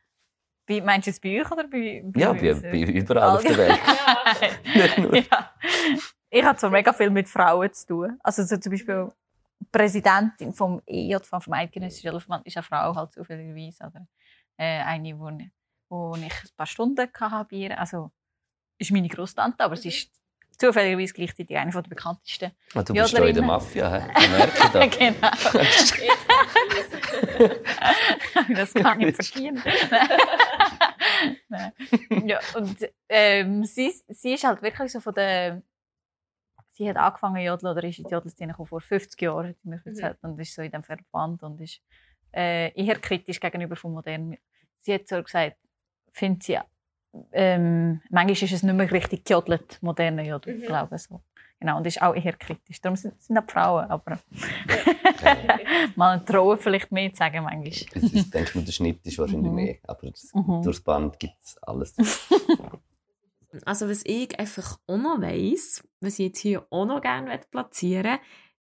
[0.66, 3.56] bei, meinst du jetzt bei euch oder bei, bei Ja, bei, bei überall auf der
[3.56, 3.80] Welt.
[5.30, 5.54] Ja.
[6.30, 8.18] Ich habe so mega viel mit Frauen zu tun.
[8.24, 9.08] Also so zum Beispiel
[9.60, 13.84] die Präsidentin vom EJ, vom Eidgenössischen Elfenband, ist eine Frau halt zufälligerweise.
[13.84, 14.06] Oder
[14.56, 15.30] äh, eine, wo,
[15.88, 17.78] wo ich ein paar Stunden hatte bei ihr.
[17.78, 18.10] Also
[18.78, 20.10] ist meine Großtante, aber sie ist
[20.58, 22.50] zufälligerweise gleichzeitig eine der bekanntesten.
[22.74, 23.44] Ah, du bist da in der.
[23.44, 24.10] Mafia, hä?
[24.18, 25.92] Ich merke das.
[25.98, 26.08] genau.
[28.54, 29.62] das kann ich verstehen.
[32.26, 32.76] Ja, und
[33.08, 35.62] ähm, sie, sie ist halt wirklich so von der.
[36.72, 39.68] Sie hat angefangen Jodeln oder ist in die Jodelszene gekommen vor 50 Jahren, hat sie
[39.68, 41.80] mir erzählt, und ist so in dem Verband und ist
[42.34, 44.36] äh, eher kritisch gegenüber vom modernen.
[44.80, 45.56] Sie hat so gesagt,
[46.12, 46.58] findet sie,
[47.32, 50.62] ähm, manchmal ist es nicht mehr richtig gejodelt, moderne Jodel, Mhm.
[50.62, 51.22] glaube ich so.
[51.60, 52.80] Genau, und ist auch eher kritisch.
[52.80, 54.18] Darum sind, sind auch Frauen, aber
[55.96, 58.10] man trauen vielleicht mehr zu sagen manchmal.
[58.32, 59.54] Denkst du, der Schnitt ist wahrscheinlich Mhm.
[59.56, 59.76] mehr.
[59.84, 60.62] Aber das, Mhm.
[60.62, 61.94] durchs Band gibt es alles.
[63.66, 68.18] Also was ich einfach auch noch weiss, was ich jetzt hier auch noch gerne platzieren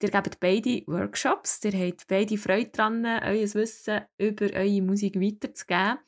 [0.01, 5.99] Ihr gebt beide Workshops, ihr habt beide Freude daran, euer Wissen über eure Musik weiterzugeben.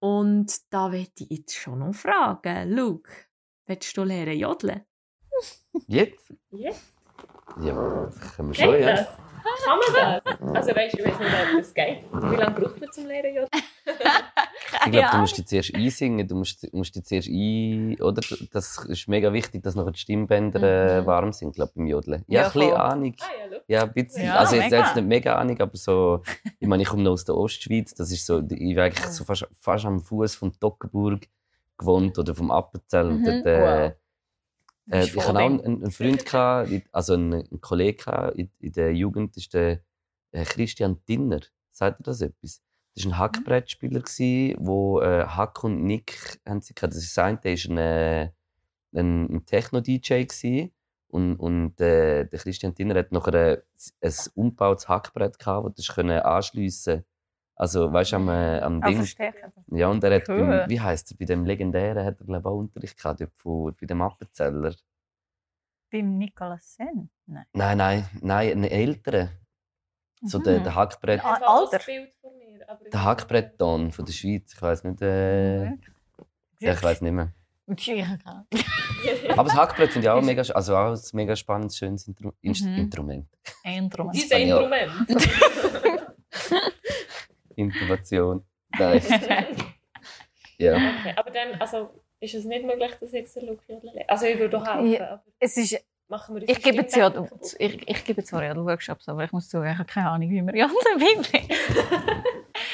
[0.00, 2.72] Und da möchte ich jetzt schon noch fragen.
[2.74, 3.08] Luke,
[3.66, 4.80] willst du lernen jodeln?
[5.86, 6.32] Jetzt?
[6.50, 6.94] Jetzt?
[7.62, 8.90] Ja, können wir schon, ja.
[8.96, 9.08] Das?
[9.64, 10.56] Kann man das?
[10.56, 12.02] Also weißt du, ich weiß nicht, ob das geht.
[12.12, 13.48] Wie lange braucht man zum Lernen jodeln?
[14.84, 17.96] Ich glaube, du musst dich zuerst einsingen, du musst, musst dich zuerst ein...
[18.00, 18.20] Oder?
[18.52, 21.06] Das ist mega wichtig, dass noch die Stimmbänder äh, Mhm.
[21.06, 22.24] warm sind, glaube ich, im Jodeln.
[22.28, 22.78] Ja, Ja, ein bisschen voll.
[22.80, 23.14] Ahnung.
[23.20, 23.62] Ah ja, schau.
[23.68, 24.24] Ja, ein bisschen.
[24.24, 24.84] Ja, also jetzt, mega.
[24.84, 26.22] jetzt nicht mega Ahnung, aber so...
[26.60, 27.94] Ich meine, ich komme noch aus der Ostschweiz.
[27.94, 28.40] Das ist so...
[28.40, 31.22] Ich bin eigentlich so fast, fast am Fuß von Toggenburg
[31.78, 33.06] gewohnt oder vom Appenzell.
[33.08, 33.24] Und Mhm.
[33.24, 33.92] dort, äh, Wow.
[34.90, 38.72] Äh, ich hatte auch einen, einen Freund, gehabt, also einen, einen Kollegen gehabt in, in
[38.72, 39.80] der Jugend, das ist der
[40.32, 41.40] äh, Christian Dinner.
[41.70, 42.62] Sagt ihr das etwas?
[42.94, 44.56] Das war ein Hackbrettspieler, der
[45.02, 46.94] äh, Hack und Nick haben sie gehabt.
[46.94, 48.30] Das ist sein, der war ein, äh,
[48.92, 50.70] ein, ein Techno-DJ.
[51.10, 53.58] Und, und äh, der Christian Dinner hat noch ein,
[54.02, 57.04] ein umgebautes Hackbrett gehabt, das anschliessen
[57.60, 59.04] Also, weißt du, am, äh, am Ah, Ding.
[59.72, 60.46] Ja, und er hat Cool.
[60.46, 63.74] beim, wie heisst er, bei dem legendären hat er, glaube ich, auch Unterricht gehabt, von,
[63.80, 64.74] bei dem Appenzeller.
[65.90, 67.10] Beim Nicolas Sen?
[67.26, 67.44] Nein.
[67.52, 69.30] Nein, nein, nein, einen älteren.
[70.22, 70.64] So der, Mhm.
[70.64, 71.84] der Hackbrett, Ah, auch das Alter.
[71.86, 72.68] Bild von mir.
[72.68, 74.52] aber ich der Hackbrettton von der Schweiz.
[74.54, 77.32] Ich weiß nicht, äh, ja, ich weiß nicht mehr.
[79.32, 82.50] Aber das Hackbrett finde ich auch mega, also auch ein mega spannendes, schönes Intru Mhm.
[82.78, 83.26] Instrument.
[83.64, 84.14] Instrument.
[84.16, 84.30] Dieses.
[84.30, 84.92] Instrument.
[87.58, 88.44] Innovation.
[88.78, 89.02] Nein.
[90.58, 90.74] ja.
[90.76, 91.90] Okay, aber dann, also,
[92.20, 93.62] ist es nicht möglich, dass jetzt der Luke?
[94.08, 95.22] Also, ich würde auch helfen, Ja.
[95.38, 99.48] Es ist, machen wir ich gebe zwar ich, ich gebe zwar Jodel-Workshops, aber ich muss
[99.48, 101.50] sagen, ich habe keine Ahnung, wie man Jodeln beibringt.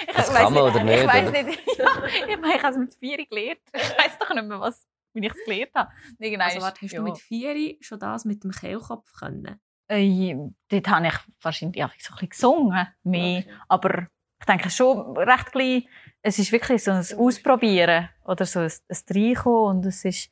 [0.07, 1.59] Ich Das weiss kann man oder nicht, Ich weiß nicht.
[1.79, 3.61] Ja, ich meine, ich habe es mit vier gelernt.
[3.75, 5.91] Ich weiß doch nicht mehr, was, wie ich es gelernt habe.
[6.19, 6.99] Irgendwann Also ist- warte, hast ja.
[7.01, 9.61] du mit vier schon das mit dem Kehlkopf können?
[9.89, 10.35] Äh,
[10.71, 12.87] dort habe ich wahrscheinlich einfach so ein bisschen gesungen.
[13.03, 13.41] Mehr.
[13.41, 13.51] Okay.
[13.69, 14.07] Aber
[14.45, 15.89] ich denke schon recht gleich,
[16.21, 20.31] es ist wirklich so ein Ausprobieren oder so ein, ein Reinkommen und es ist,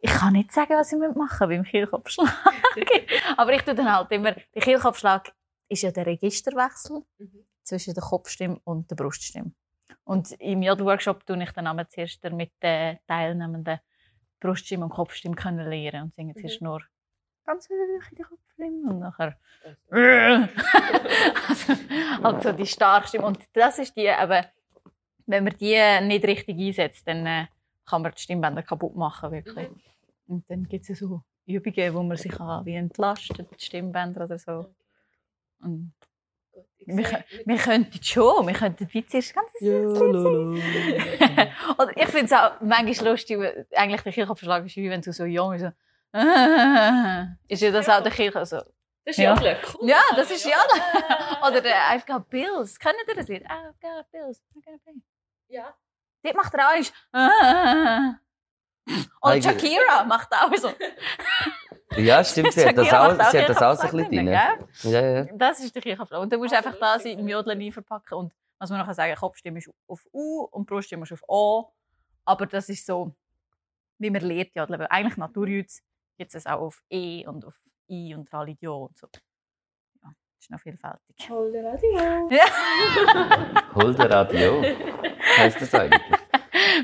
[0.00, 2.28] ich kann nicht sagen, was ich machen beim Kehlkopfschlag.
[3.38, 5.32] Aber ich tue dann halt immer, der Kehlkopfschlag
[5.70, 7.46] ist ja der Registerwechsel Mhm.
[7.62, 9.52] zwischen der Kopfstimme und der Bruststimme.
[10.04, 13.80] Und im Jodel-Workshop tue ich dann zuerst mit den Teilnehmenden
[14.40, 16.82] Bruststimme und Kopfstimme können lernen und singen zuerst nur
[17.44, 19.36] ganz hoch in die Kopfstimme und nachher
[21.48, 21.74] also,
[22.22, 23.26] halt so die starke Stimme.
[23.26, 24.46] Und das ist die, aber
[25.26, 27.46] wenn man die nicht richtig einsetzt, dann äh,
[27.86, 29.68] kann man die Stimmbänder kaputt machen, wirklich.
[29.68, 29.80] Mhm.
[30.26, 34.24] Und dann gibt es ja so Übungen, wo man sich kann, wie entlastet, die Stimmbänder
[34.24, 34.66] oder so.
[35.60, 35.92] Und
[36.86, 39.50] wir, wir könnten schon, wir könnten wie zuerst ganz
[41.78, 43.38] Oder ich finde es auch manchmal lustig,
[43.74, 45.70] eigentlich der Kirchenverschlag ist wie wenn du so jung so
[47.48, 48.58] ist ja das auch der Kirche also,
[49.04, 49.34] Das ist Ja.
[49.34, 49.88] Cool.
[49.88, 50.82] Ja, das ist Jodeln.
[51.42, 52.78] Oder äh, I've got bills.
[52.78, 53.44] Kennt ihr das Lied?
[53.46, 54.40] I've got bills.
[54.54, 55.02] I've got bills.
[55.48, 55.74] Ja.
[56.22, 56.92] Dort macht er auch eins.
[59.20, 60.72] Und Shakira macht auch so.
[61.96, 64.28] Ja, stimmt, sie hat das auch, sie hat das auch so ein bisschen drin?
[64.28, 65.24] Ja, ja.
[65.34, 66.20] Das ist der Kirchenflow.
[66.20, 67.38] Und dann musst du Also einfach da sein, im ja.
[67.38, 68.14] Jodeln rein verpacken.
[68.18, 71.72] Und was man nachher sagen, Kopfstimme ist auf U und Bruststimme ist auf O.
[72.24, 73.14] Aber das ist so,
[73.98, 74.80] wie man lernt Jodeln.
[74.80, 75.82] Weil eigentlich Naturjüds
[76.16, 77.54] gibt es auch auf E und auf
[77.88, 79.06] I und Ralidio und so.
[80.02, 81.28] Ja, das ist noch vielfältig.
[81.28, 82.30] Hol der Radio.
[82.30, 83.74] Ja.
[83.74, 84.62] Hol der Radio.
[85.38, 86.00] Heißt das eigentlich?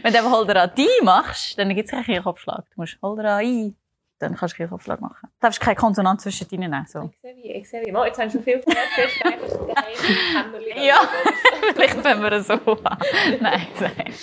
[0.03, 2.65] Wenn du an die machst, dann gibt es keinen Kehlkopfschlag.
[2.71, 3.77] Du musst Holder an I,
[4.19, 5.29] dann kannst du Kehlkopfschlag machen.
[5.41, 6.87] Du darfst keine Konsonanz zwischen denen nehmen.
[6.87, 7.11] So.
[7.13, 7.93] Ich sehe wie, ich sehe wie.
[7.93, 8.61] Mal, jetzt haben wir schon viel
[9.21, 10.83] Kämmerchen.
[10.85, 11.01] Ja.
[11.75, 12.99] Vielleicht wenn wir es so an.
[13.41, 14.15] Nein, nein.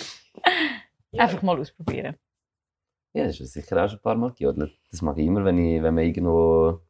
[1.16, 2.16] Einfach mal ausprobieren.
[3.14, 4.72] Ja, das ist sicher auch schon ein paar Mal gejodelt.
[4.90, 6.80] Das mache ich immer, wenn, ich, wenn man irgendwo.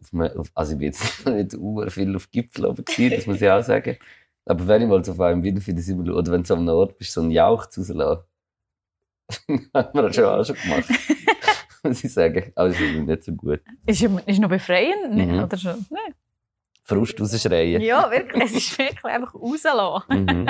[0.00, 3.26] Auf einem, auf, also, ich bin jetzt nicht ur viel auf Gipfel oben gewesen, das
[3.26, 3.96] muss ich auch sagen.
[4.44, 6.68] Aber wenn ich mal so auf einem wiederfinde, sind wir- oder wenn du an einem
[6.70, 8.24] Ort bist, so einen Jauch rauslassen.
[9.74, 10.88] hat man das schon auch schon gemacht.
[11.84, 12.52] muss ich sagen.
[12.54, 13.60] Aber das ist nicht so gut.
[13.86, 15.14] Ist, ist noch befreiend?
[15.14, 15.42] Mhm.
[15.44, 15.86] Oder schon?
[15.90, 16.14] Nein.
[16.84, 17.80] Frust rausschreien.
[17.82, 18.42] Ja, wirklich.
[18.44, 20.24] Es ist wirklich einfach rauslassen.
[20.24, 20.46] Mhm.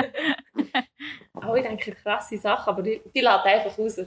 [1.49, 3.97] Oh, ich denke, krasse Sache, aber die, die lässt einfach raus.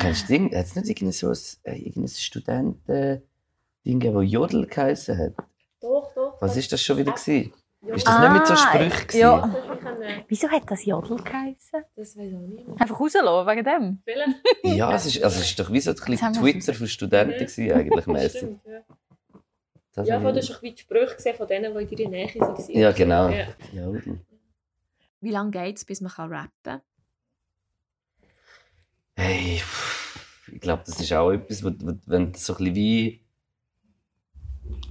[0.00, 0.46] Kennst du Ding?
[0.54, 1.38] Hat es nicht irgendein, so ein,
[1.72, 5.32] äh, irgendein Studenten-Ding das Jodel geheißen hat?
[5.80, 6.36] Doch, doch.
[6.40, 7.12] Was ist das schon wieder?
[7.12, 7.52] Gewesen?
[7.82, 7.94] Ja.
[7.94, 9.06] Ist das nicht mit so Ah, Sprüchen?
[9.06, 9.20] gewesen?
[9.20, 9.46] ja.
[9.46, 11.84] Das, ich äh, Wieso hat das Jodel geheißen?
[11.94, 12.80] das weiß auch niemand.
[12.80, 14.02] Einfach rauslassen, wegen dem.
[14.04, 14.76] Vielleicht.
[14.76, 17.72] Ja, es ist, also es ist doch wie so ein bisschen Twitter für Studenten gewesen,
[17.72, 18.38] eigentlich mäßig.
[18.40, 18.80] Stimmt, ja.
[19.94, 22.10] Das Ja, ich- das ist ein bisschen die Sprüche gesehen von denen, die in deiner
[22.10, 22.64] Nähe waren.
[22.70, 23.28] Ja, genau.
[23.28, 23.46] Ja.
[23.72, 24.18] Jodel.
[25.26, 26.80] Wie lange geht es, bis man kann rappen kann?
[29.16, 29.60] Hey,
[30.52, 33.24] ich glaube, das ist auch etwas, wo, wo, wenn du so ein bisschen wie,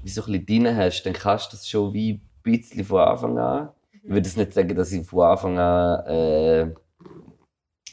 [0.03, 2.99] wie so ein bisschen drin hast, dann kannst du das schon wie ein bisschen von
[2.99, 3.69] Anfang an.
[3.93, 6.75] Ich würde jetzt nicht sagen, dass ich von Anfang an, äh,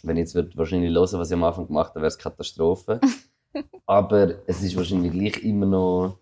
[0.02, 2.98] wenn ich jetzt würde wahrscheinlich hören, was ich am Anfang gemacht habe, wäre es Katastrophe.
[3.86, 6.18] Aber es ist wahrscheinlich gleich immer noch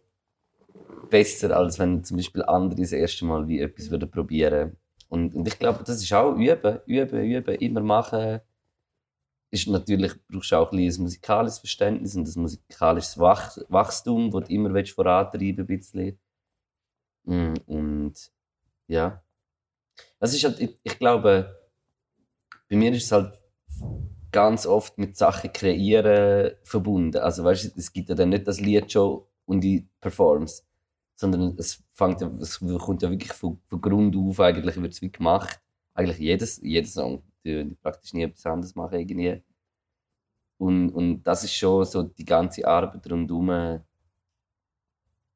[1.08, 4.76] besser, als wenn zum Beispiel andere das erste Mal wie etwas würden probieren.
[5.10, 8.40] Und, und ich glaube, das ist auch üben, üben, üben, immer machen
[9.50, 14.48] ist natürlich, brauchst du auch ein, ein musikalisches Verständnis und ein musikalisches Wach Wachstum, das
[14.48, 15.96] du immer vorantreiben willst.
[17.24, 18.32] Mm, und
[18.86, 19.22] ja.
[20.20, 21.56] Es ist halt, ich, ich, glaube,
[22.68, 23.34] bei mir ist es halt
[24.30, 27.18] ganz oft mit Sachen kreieren verbunden.
[27.18, 30.62] Also weißt du, es gibt ja dann nicht das Lied schon und die Performance,
[31.20, 35.02] sondern es fängt ja, es kommt ja wirklich von, von Grund auf, eigentlich wird es
[35.02, 35.60] wie gemacht.
[35.92, 39.42] Eigentlich jedes, jeder Song die, praktisch nie etwas anderes machen irgendwie.
[40.56, 43.50] Und, und das ist schon so die ganze Arbeit rundherum,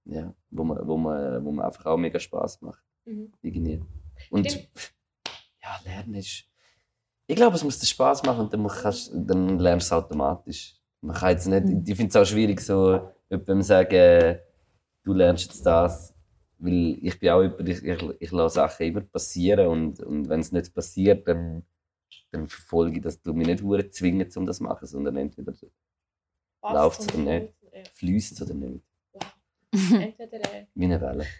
[0.06, 2.82] ja, wo man, wo man, wo man einfach auch mega Spaß macht.
[3.04, 3.30] Mhm.
[3.42, 3.82] Irgendwie.
[4.30, 4.94] Und Stimmt.
[5.62, 6.44] ja, Lernen ist.
[7.26, 10.76] Ich glaube, es muss dir Spaß machen und dann, kannst, dann lernst du es automatisch.
[11.02, 11.84] Man kann jetzt nicht, mhm.
[11.86, 14.38] ich finde es auch schwierig, so, wenn man sagen,
[15.04, 16.14] du lernst jetzt das,
[16.58, 20.40] weil ich bin auch jemand, ich, ich, ich lasse Sachen immer passieren und, und wenn
[20.40, 21.64] es nicht passiert, dann
[22.34, 23.22] dann verfolge ich das.
[23.22, 25.52] Du mich nicht zwingen, um das zu machen, sondern entweder
[26.62, 27.82] läuft es oder nicht, ja.
[27.92, 28.84] fließt es oder nicht.
[29.12, 29.22] Wow.
[30.00, 31.26] Entweder, äh, Wie eine Welle.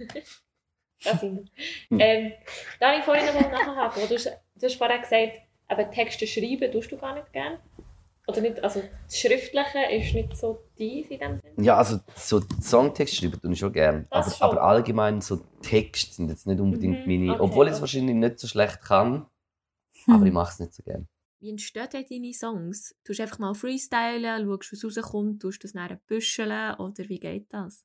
[1.05, 1.51] das sind
[1.89, 2.01] wir.
[2.01, 2.33] ähm,
[2.79, 4.09] da habe ich vorhin noch nachhaken.
[4.09, 7.59] Du, hast, du hast vorhin gesagt, aber Texte schreiben tust du gar nicht gerne.
[8.27, 11.67] Oder nicht, also das Schriftliche ist nicht so dies in dem Sinne?
[11.67, 14.07] Ja, also so Songtext schreiben tue ich schon gerne.
[14.11, 17.81] Aber, aber, allgemein so Texte sind jetzt nicht unbedingt mhm, meine, okay, obwohl ich es
[17.81, 19.27] wahrscheinlich nicht so schlecht kann,
[20.05, 20.15] hm.
[20.15, 21.07] aber ich mache es nicht so gerne.
[21.41, 22.95] Wie entstehen deine Songs?
[23.05, 27.53] Du einfach mal freestylen, schaust, was rauskommt, tust du das nachher büscheln oder wie geht
[27.53, 27.85] das?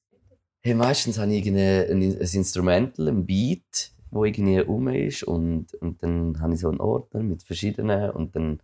[0.62, 6.02] Hey, meistens habe ich ein, ein Instrumental, ein Beat, wo irgendwie rum ist und, und
[6.02, 8.62] dann habe ich so einen Ordner mit verschiedenen und dann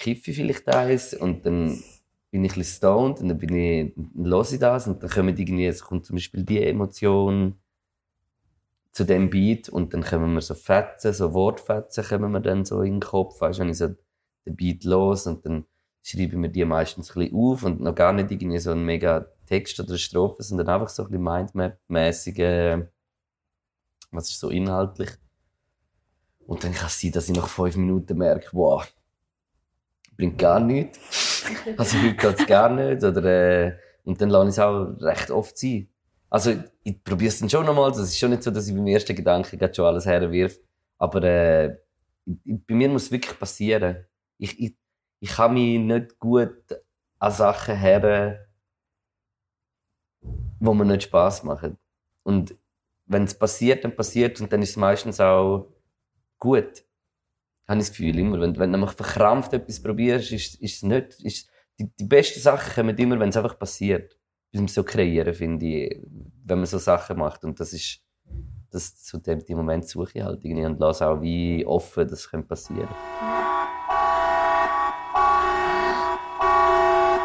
[0.00, 1.82] kiffe ich vielleicht eins und dann
[2.30, 5.10] bin ich ein bisschen stoned und dann bin ich, dann höre ich das und dann
[5.10, 7.60] kommt irgendwie, es kommt zum Beispiel die Emotion
[8.92, 12.80] zu dem Beat und dann kommen wir so Fetzen, so Wortfetzen kommen wir dann so
[12.80, 13.88] in den Kopf, weißt du, wenn ich so
[14.46, 15.66] den Beat los und dann
[16.02, 18.84] schreibe ich mir die meistens ein bisschen auf und noch gar nicht irgendwie so ein
[18.84, 22.86] mega Text oder eine Strophe, sondern einfach so ein bisschen Mindmap-mäßige,
[24.12, 25.10] was ist so inhaltlich.
[26.46, 28.84] Und dann kann es sein, dass ich nach fünf Minuten merke, wow,
[30.20, 31.44] bringt gar nichts.
[31.76, 33.02] also heute geht es gar nicht.
[33.02, 33.72] Oder, äh,
[34.04, 35.88] und dann lasse ich es auch recht oft sein.
[36.28, 37.90] Also, ich probiere es dann schon nochmal.
[37.90, 40.58] Das ist schon nicht so, dass ich beim ersten Gedanken schon alles herwirf.
[40.98, 41.76] Aber äh,
[42.26, 44.04] bei mir muss es wirklich passieren.
[44.36, 44.76] Ich, ich,
[45.20, 46.54] ich kann mich nicht gut
[47.18, 48.46] an Sachen her,
[50.60, 51.78] wo mir nicht Spass machen.
[52.22, 52.54] Und
[53.06, 55.72] wenn es passiert, dann passiert und dann ist es meistens auch
[56.38, 56.84] gut.
[57.70, 58.40] Habe ich das Gefühl immer.
[58.40, 61.20] Wenn, wenn du nämlich verkrampft etwas probierst, ist, ist es nicht.
[61.20, 64.18] Ist, die, die besten Sachen kommen immer, wenn es einfach passiert
[64.52, 66.02] beim so kreieren, finde ich,
[66.44, 67.44] wenn man so Sachen macht.
[67.44, 68.00] Und das ist,
[68.72, 72.28] das, zu dem, dem Moment suche ich halt irgendwie und lasse auch wie offen, das
[72.28, 72.88] könnte passieren.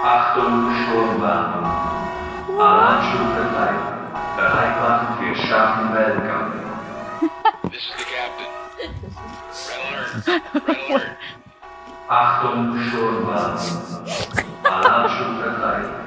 [0.03, 1.65] Achtung, Sturmwarnung.
[2.59, 3.73] Alarmstufe 3.
[4.37, 6.51] Bereit machen für starken Wellengang.
[7.71, 9.74] This is the captain.
[12.07, 13.59] Achtung, Sturmwarnung.
[14.63, 16.05] Alarmstufe 3.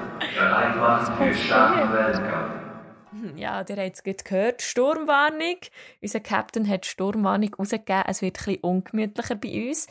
[3.37, 4.63] Ja, ihr habt es gehört.
[4.63, 5.59] Sturmwarnung.
[6.01, 8.05] Unser Captain hat Sturmwarnung rausgegeben.
[8.07, 9.89] Es wird etwas ungemütlicher bei uns.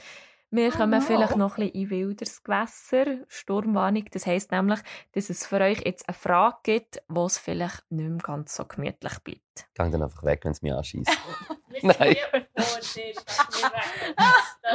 [0.50, 1.06] Wir oh, kommen no.
[1.06, 3.26] vielleicht noch ein bisschen in wilderes Gewässer.
[3.28, 4.80] Sturmwarnung, das heisst nämlich,
[5.12, 8.64] dass es für euch jetzt eine Frage gibt, wo es vielleicht nicht mehr ganz so
[8.64, 9.68] gemütlich bleibt.
[9.76, 11.12] Gang dann einfach weg, wenn es mich anschießt.
[11.82, 12.16] Nein.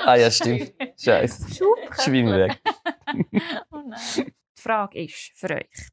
[0.05, 0.75] ah ja, stimmt.
[1.01, 1.65] Scheiße.
[2.03, 2.61] Schwimm weg.
[3.71, 3.99] oh nein.
[4.17, 5.89] Die Frage ist für euch,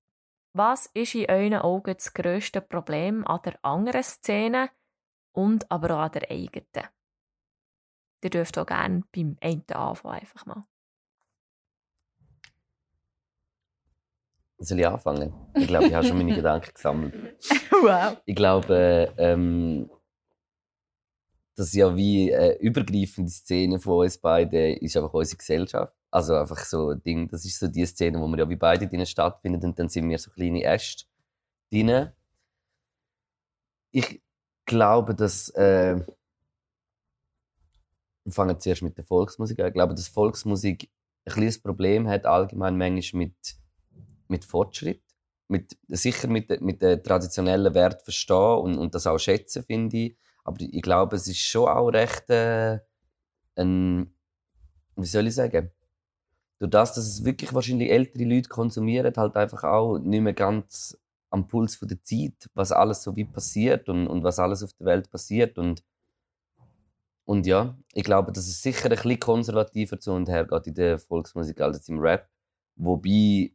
[0.53, 4.69] was ist in euren Augen das grösste Problem an der anderen Szene
[5.31, 6.89] und aber auch an der eigenen?
[8.21, 10.65] Ihr dürft auch gerne beim einen anfangen, einfach mal.
[14.61, 15.33] Soll ich anfangen?
[15.55, 17.37] Ich glaube, ich habe schon meine Gedanken gesammelt.
[17.81, 18.17] Wow.
[18.25, 19.89] Ich glaube, ähm,
[21.55, 25.93] dass ja wie eine übergreifende Szene von uns beiden ist einfach unsere Gesellschaft.
[26.11, 28.85] Also einfach so ein Ding, das ist so die Szene, wo wir ja wie beide
[28.85, 31.05] drinnen stattfinden und dann sind wir so kleine Äste
[31.71, 32.11] drinnen.
[33.91, 34.21] Ich
[34.65, 36.01] glaube, dass äh,
[38.29, 39.67] wir fangen zuerst mit der Volksmusik an.
[39.67, 40.89] Ich glaube, dass Volksmusik
[41.25, 43.55] kleines Problem hat allgemein manchmal mit,
[44.27, 45.01] mit Fortschritt.
[45.47, 50.15] Mit, sicher mit, mit den traditionellen Werten verstehen und, und das auch schätzen, finde ich.
[50.43, 52.79] Aber ich glaube, es ist schon auch recht äh,
[53.55, 54.13] ein,
[54.95, 55.71] wie soll ich sagen,
[56.59, 60.95] durch das, dass es wirklich wahrscheinlich ältere Leute konsumieren, halt einfach auch nicht mehr ganz
[61.31, 64.85] am Puls der Zeit, was alles so wie passiert und, und was alles auf der
[64.85, 65.83] Welt passiert und
[67.29, 70.73] und ja, ich glaube, dass es sicher ein bisschen konservativer zu und her geht in
[70.73, 72.27] der Volksmusik als im Rap.
[72.75, 73.53] Wobei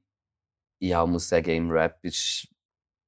[0.79, 2.47] ich auch muss sagen, im Rap ist,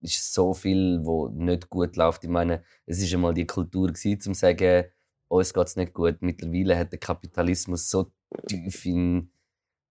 [0.00, 2.24] ist so viel, wo nicht gut läuft.
[2.24, 4.86] Ich meine, es ist einmal die Kultur gewesen, zum sagen,
[5.28, 6.20] uns geht es nicht gut.
[6.20, 8.10] Mittlerweile hat der Kapitalismus so
[8.48, 9.30] tief in,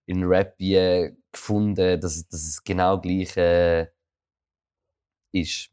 [0.07, 0.57] in Rap
[1.31, 3.87] gefunden, dass, dass es genau gleich äh,
[5.31, 5.69] ist.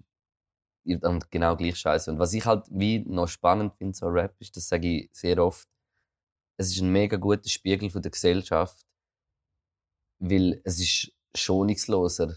[0.85, 2.11] Und genau gleich scheiße.
[2.11, 5.39] Und was ich halt wie noch spannend finde, so Rap, ist, das sage ich sehr
[5.39, 5.68] oft,
[6.57, 8.85] es ist ein mega guter Spiegel von der Gesellschaft,
[10.18, 12.37] weil es ist schonungsloser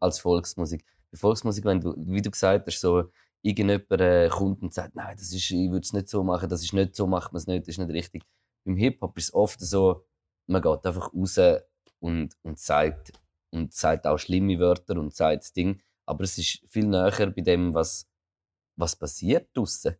[0.00, 0.84] als Volksmusik.
[1.10, 3.10] Bei Volksmusik, wenn du, wie du gesagt hast, so
[3.42, 6.62] irgendjemand äh, kommt und sagt, nein, das ist, ich würde es nicht so machen, das
[6.62, 8.24] ist nicht so, macht man es nicht, das ist nicht richtig.
[8.64, 10.06] Beim Hip-Hop ist es oft so,
[10.46, 11.38] man geht einfach raus
[12.00, 13.12] und, und sagt,
[13.50, 17.42] und sagt auch schlimme Wörter und sagt das Ding, aber es ist viel näher bei
[17.42, 18.08] dem, was,
[18.76, 19.96] was passiert draussen.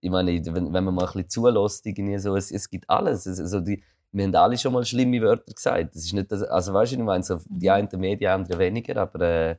[0.00, 3.26] Ich meine, wenn, wenn man mal ein bisschen zulässt, irgendwie so, es, es gibt alles.
[3.26, 3.82] Also die,
[4.12, 5.94] wir haben alle schon mal schlimme Wörter gesagt.
[5.94, 7.72] Das ist nicht das, also weißt du, ich meine, so die mhm.
[7.72, 9.56] einen mehr, die anderen weniger, aber äh,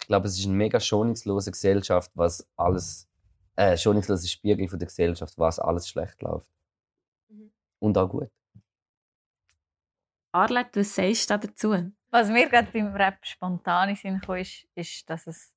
[0.00, 3.08] ich glaube, es ist eine mega schonungslose Gesellschaft, was alles,
[3.56, 6.46] äh, schonungslose Spiegel von der Gesellschaft, was alles schlecht läuft.
[7.28, 7.50] Mhm.
[7.78, 8.30] Und auch gut.
[10.32, 11.92] Arlette, was sagst du dazu?
[12.14, 15.52] Was mir gerade beim Rap spontan in Sinn kam, ist, ist, dass es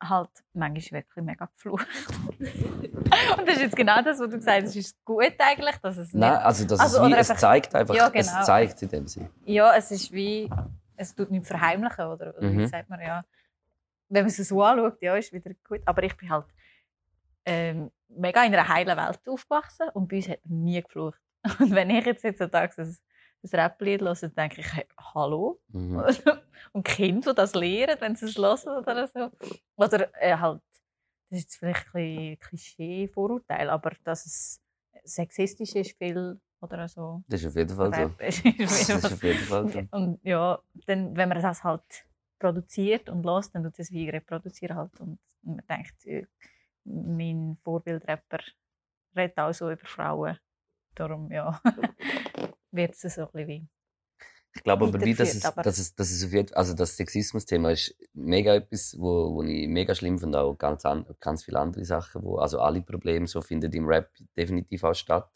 [0.00, 1.88] halt manchmal wirklich mega geflucht.
[2.38, 4.68] und das ist jetzt genau das, was du gesagt hast.
[4.68, 6.20] Es ist gut eigentlich, dass es nicht...
[6.20, 8.20] Nein, also, dass also, es, wie, es zeigt einfach, ja, genau.
[8.20, 9.30] es zeigt in dem Sinne.
[9.44, 10.48] Ja, es ist wie,
[10.94, 12.58] es tut nicht verheimlichen, oder, mhm.
[12.60, 13.24] wie sagt man, ja.
[14.08, 15.80] Wenn man es so anschaut, ja, ist wieder gut.
[15.86, 16.46] Aber ich bin halt
[17.44, 21.18] ähm, mega in einer heilen Welt aufgewachsen und bei uns hat nie geflucht.
[21.58, 22.74] Und wenn ich jetzt heutzutage
[23.42, 25.60] so das Rap-Lied höre, denke ich, hey, hallo?
[25.68, 26.02] Mhm.
[26.72, 29.30] und Kinder, die das lernen, wenn sie es hören oder so.
[29.76, 30.60] Oder äh, halt,
[31.30, 34.60] das ist jetzt vielleicht ein Klischee-Vorurteil, aber dass es
[35.04, 37.22] sexistisch ist, viel oder so.
[37.28, 38.10] Das ist auf jeden Fall so.
[38.18, 39.82] das ist auf jeden Fall so.
[39.92, 42.04] Und ja, dann, wenn man das halt
[42.38, 45.00] produziert und lässt, dann tut es wie reproduzieren halt.
[45.00, 46.26] Und man denkt, äh,
[46.84, 48.40] mein Vorbildrapper
[49.16, 50.38] redet auch so über Frauen.
[50.94, 51.60] Darum, ja.
[52.72, 53.68] wird es so ein bisschen wie.
[54.52, 57.70] Ich glaube aber, wie, dass, es, dass, es, dass es auf jeden also das Sexismus-Thema
[57.70, 61.84] ist mega etwas, wo, wo ich mega schlimm finde, auch ganz, an, ganz viele andere
[61.84, 65.30] Sachen, wo, also alle Probleme so finden im Rap definitiv auch statt.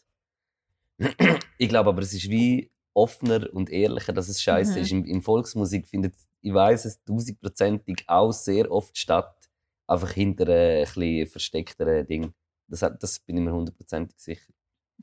[1.57, 4.77] ich glaube aber, es ist wie offener und ehrlicher, dass es scheiße mhm.
[4.77, 4.91] ist.
[4.91, 9.49] In, in Volksmusik findet, ich weiß es tausendprozentig auch sehr oft statt,
[9.87, 12.33] einfach hinter ein bisschen versteckteren Ding.
[12.67, 14.51] Das, das bin ich mir hundertprozentig sicher.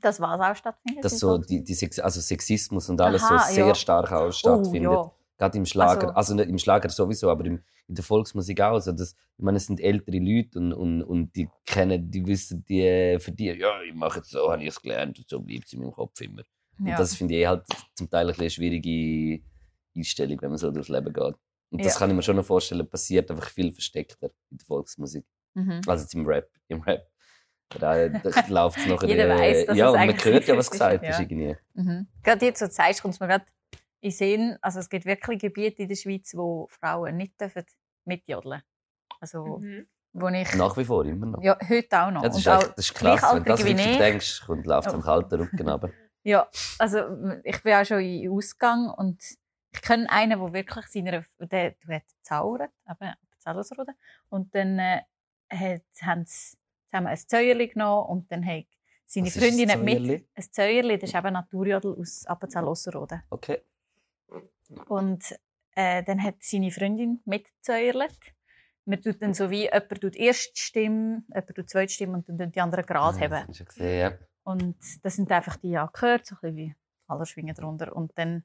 [0.03, 1.03] Das war es auch stattfindet?
[1.03, 3.75] Dass so die, die Sex also Sexismus und alles Aha, so sehr ja.
[3.75, 4.91] stark auch stattfindet.
[4.91, 5.11] Oh, ja.
[5.37, 8.73] Gerade im Schlager, also, also nicht im Schlager sowieso, aber im, in der Volksmusik auch.
[8.73, 12.65] Also das, ich meine, es sind ältere Leute und, und, und die kennen, die wissen,
[12.65, 15.65] die für die, ja, ich mache es so, habe ich es gelernt und so bleibt
[15.65, 16.43] es in meinem Kopf immer.
[16.79, 16.97] Und ja.
[16.97, 17.63] das finde ich halt
[17.95, 19.41] zum Teil eine schwierige
[19.95, 21.35] Einstellung, wenn man so durchs Leben geht.
[21.69, 25.25] Und das kann ich mir schon noch vorstellen, passiert einfach viel versteckter in der Volksmusik.
[25.55, 25.81] Mhm.
[25.87, 26.49] Also im Rap.
[26.67, 27.07] Im Rap
[27.79, 27.95] da,
[28.47, 31.19] läuft es noch Jeder weiß, dass Ja, und man hört ja, was gesagt ist.
[31.19, 31.55] Ja.
[31.73, 32.07] Mhm.
[32.23, 33.45] Gerade jetzt so zeigst, kommt es mir gerade
[34.01, 37.63] in Sinn, also es gibt wirklich Gebiete in der Schweiz, wo Frauen nicht dürfen
[38.05, 38.61] mitjodeln
[39.21, 39.87] Also, mhm.
[40.11, 40.53] wo ich...
[40.55, 41.41] Nach wie vor, immer noch.
[41.41, 42.23] Ja, heute auch noch.
[42.23, 44.93] Ja, das, ist echt, das ist krass, wenn du das wirklich denkst, und läuft es
[44.93, 45.89] am kalten Rücken runter.
[46.25, 46.47] Ja,
[46.79, 46.99] also
[47.43, 49.21] ich bin auch schon in Ausgang und
[49.73, 51.25] ich kenne einen, der wirklich seiner...
[51.37, 53.93] Der, der hat gezaubert, eben, Zauberrode.
[54.29, 55.01] Und dann äh,
[55.49, 56.57] hat, haben sie
[56.93, 58.65] haben wir ein Zäuerli genommen und dann hat
[59.05, 60.27] seine Was Freundin ein mit.
[60.35, 63.23] Ein Zäuerli, das ist eben Naturjodel aus Appenzell-Osserode.
[63.29, 63.61] Okay.
[64.87, 65.23] Und
[65.75, 68.17] äh, dann hat seine Freundin mitgezäuerlet.
[68.85, 72.51] Man tut dann so wie, jemand tut erste Stimme, jemand tut zweite Stimme und dann
[72.51, 73.47] die anderen gerade haben.
[73.47, 74.17] Das schon gesehen, ja.
[74.43, 76.75] Und das sind einfach die ja gehört, so ein bisschen wie
[77.07, 77.95] alle schwingen drunter.
[77.95, 78.43] Und dann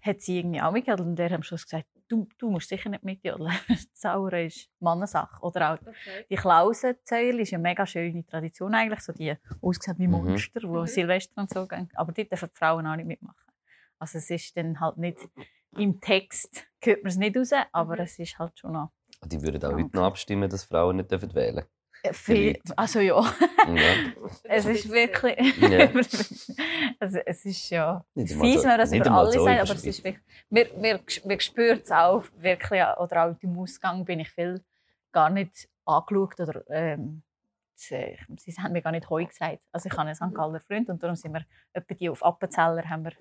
[0.00, 2.90] hat sie irgendwie auch mitgejodelt und der hat am Schluss gesagt, du, du musst sicher
[2.90, 3.52] nicht mitjodeln.
[3.94, 5.40] Zaure ist Mannensache.
[5.42, 6.26] Oder auch okay.
[6.30, 10.12] die Klausenzeile ist eine mega schöne Tradition eigentlich, so die ausgesehen wie mhm.
[10.12, 10.70] Monster, mhm.
[10.70, 11.88] wo Silvester und so gehen.
[11.94, 13.36] Aber dort dürfen die Frauen auch nicht mitmachen.
[13.98, 15.18] Also es ist dann halt nicht,
[15.76, 18.02] im Text hört man es nicht raus, aber mhm.
[18.02, 18.92] es ist halt schon noch...
[19.24, 21.64] Die würden auch heute noch abstimmen, dass Frauen nicht wählen dürfen
[22.12, 23.20] Viel, also ja.
[23.20, 24.12] ja.
[24.44, 25.56] es ist wirklich.
[25.58, 25.88] Ja.
[27.00, 28.04] also es ist ja.
[28.14, 30.22] Fies, wenn das über alle so sagt, aber es ist wirklich.
[30.50, 32.82] Wir, wir, wir spüren es auch wirklich.
[32.98, 34.62] Oder auch im Ausgang bin ich viel
[35.12, 36.40] gar nicht angeschaut.
[36.40, 37.22] Oder, ähm,
[37.74, 39.60] sie, sie haben mir gar nicht Heu gesagt.
[39.72, 40.34] Also ich habe einen St.
[40.34, 43.12] Galler Freund und darum sind wir etwa die auf Appenzeller haben wir.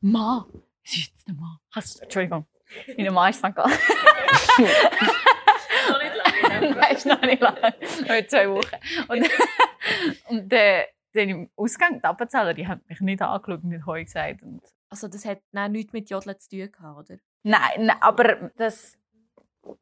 [0.00, 0.46] Ma!
[0.82, 1.58] Es ist jetzt der Mann.
[1.74, 2.46] Entschuldigung.
[2.96, 3.54] Mein Mann ist St.
[3.54, 3.70] Galler.
[6.76, 7.60] Nein, ist noch nicht lange.
[7.60, 8.76] Noch zwei Wochen.
[9.08, 9.28] Und,
[10.28, 14.02] und äh, dann im Ausgang, die Appenzeller, die haben mich nicht angeschaut und nicht Heu
[14.02, 14.42] gesagt.
[14.42, 15.40] Und also das hat
[15.70, 17.18] nichts mit Jodeln zu tun gehabt, oder?
[17.42, 18.98] Nein, nein, aber das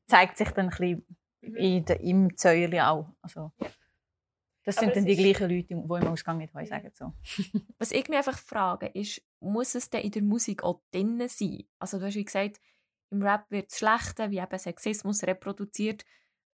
[0.06, 1.06] zeigt sich dann ein bisschen
[1.42, 3.08] in de, im Zäuerli auch.
[3.20, 3.52] Also,
[4.64, 6.90] das sind dann die gleichen Leute, die im Ausgang nicht Heu sagen.
[6.94, 7.12] So.
[7.78, 11.64] Was ich mich einfach frage, ist, muss es denn in der Musik auch drin sein?
[11.78, 12.60] Also du hast ja gesagt,
[13.10, 16.04] im Rap wird das Schlechte, wie eben Sexismus reproduziert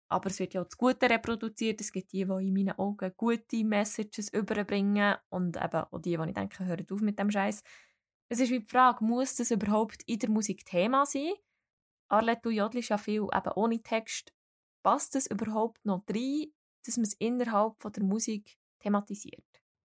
[0.08, 1.80] aber es wird ja auch das Gute reproduziert.
[1.80, 6.24] Es gibt die, die in meinen Augen gute Messages überbringen und eben auch die, die
[6.28, 7.62] ich denke, hören auf mit dem Scheiß.
[8.28, 11.32] Es ist wie die Frage, muss das überhaupt in der Musik Thema sein?
[12.08, 14.32] Arlette, du jodelst ja viel eben ohne Text.
[14.82, 16.46] Passt das überhaupt noch rein,
[16.84, 19.44] dass man es innerhalb von der Musik thematisiert?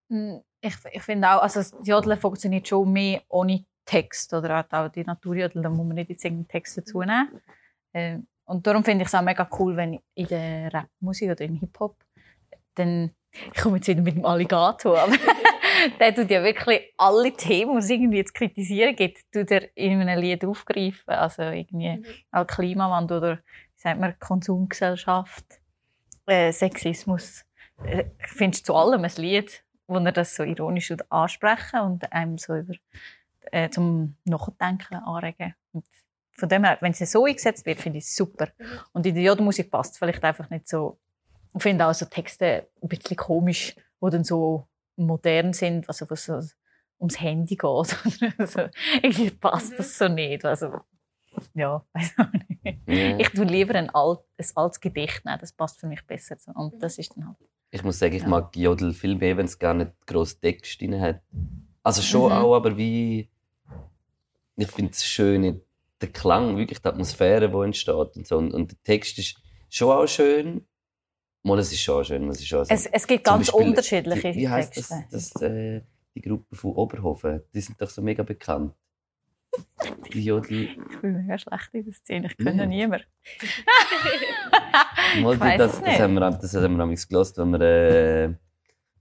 [0.09, 4.89] Hm, ich, ich finde auch, also das Jodeln funktioniert schon mehr ohne Text oder auch
[4.89, 7.41] die Naturjodel, da muss man nicht jetzt irgendeinen Text dazu nehmen.
[7.93, 11.55] Ähm, und darum finde ich es auch mega cool, wenn in der Rapmusik oder im
[11.55, 11.95] Hip-Hop
[12.73, 15.13] dann, ich komme jetzt wieder mit dem Alligator, aber
[15.99, 20.01] der tut ja wirklich alle Themen, die es irgendwie zu kritisieren gibt, tut er in
[20.01, 21.13] einem Lied aufgreifen.
[21.13, 22.05] Also irgendwie mhm.
[22.31, 25.45] auch Klimawandel oder, wie sagt man, Konsumgesellschaft,
[26.25, 27.45] äh, Sexismus.
[27.83, 32.39] Äh, ich finde zu allem ein Lied, wo er das so ironisch ansprechen und einem
[32.39, 32.73] so über,
[33.51, 35.53] äh, zum Nachdenken anregen.
[35.71, 35.85] Und
[36.39, 38.47] von dem her, wenn sie so eingesetzt wird, finde ich es super.
[38.57, 38.65] Mhm.
[38.93, 40.99] Und in der Jodelmusik passt es vielleicht einfach nicht so.
[41.55, 46.25] Ich finde auch so Texte ein bisschen komisch, die dann so modern sind, also was
[46.25, 46.41] so
[46.99, 47.97] ums Handy geht.
[48.37, 48.67] also,
[49.01, 49.77] irgendwie passt mhm.
[49.77, 50.45] das so nicht.
[50.45, 50.81] Also,
[51.53, 52.79] ja, weiß auch nicht.
[52.87, 53.17] Ja.
[53.17, 56.37] Ich tue lieber ein, alt, ein altes Gedicht nehmen, das passt für mich besser.
[56.55, 56.79] Und mhm.
[56.79, 57.37] das ist dann halt.
[57.71, 58.27] Ich muss sagen, ich ja.
[58.27, 61.21] mag Jodel viel mehr, wenn es gar nicht groß Text drin hat.
[61.83, 62.37] Also schon mhm.
[62.37, 63.29] auch, aber wie.
[64.55, 65.61] Ich finde es schön,
[66.01, 68.37] der Klang, wirklich die Atmosphäre, die entsteht und so.
[68.37, 69.35] Und, und der Text ist
[69.69, 70.65] schon auch schön.
[71.43, 72.75] Mal, es ist schon schön, muss ich schon sagen.
[72.75, 75.05] Es, es gibt ganz Beispiel, unterschiedliche die, Wie heisst Texte.
[75.11, 75.81] das, das äh,
[76.15, 77.41] die Gruppe von Oberhofen?
[77.53, 78.73] Die sind doch so mega bekannt.
[80.13, 80.63] Die Jodel.
[80.63, 82.65] Ich bin mega schlecht in der Szene, ich kenne ja.
[82.65, 83.05] niemanden.
[85.21, 87.61] Mal, das, das, haben wir, das haben wir gelost, wenn wir...
[87.61, 88.33] Äh,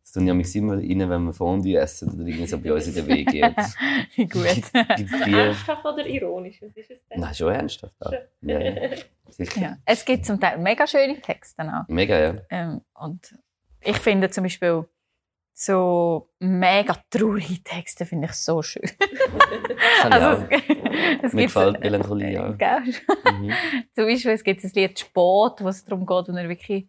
[0.09, 2.87] das tun ja mich immer rein, wenn wir Fondue essen oder irgendwie so bei uns
[2.87, 3.43] in der WG.
[4.17, 4.73] Gut.
[4.75, 6.63] ernsthaft oder ironisch?
[6.63, 7.21] Was ist es denn?
[7.21, 7.95] Nein, schon ernsthaft.
[8.01, 8.13] Auch.
[8.41, 8.97] Ja, ja.
[9.29, 9.61] Sicher.
[9.61, 9.77] Ja.
[9.85, 11.87] Es gibt zum Teil mega schöne Texte auch.
[11.89, 12.35] Mega, ja.
[12.49, 13.39] Ähm, und
[13.83, 14.87] ich finde zum Beispiel
[15.53, 18.89] so mega traurige Texte finde ich so schön.
[20.05, 20.63] Das also, es,
[21.23, 22.49] es Mir gefällt Melancholie ja.
[22.49, 23.53] Mhm.
[23.93, 26.89] Zum Beispiel es gibt ein Lied «Sport», wo es darum geht, wo er wirklich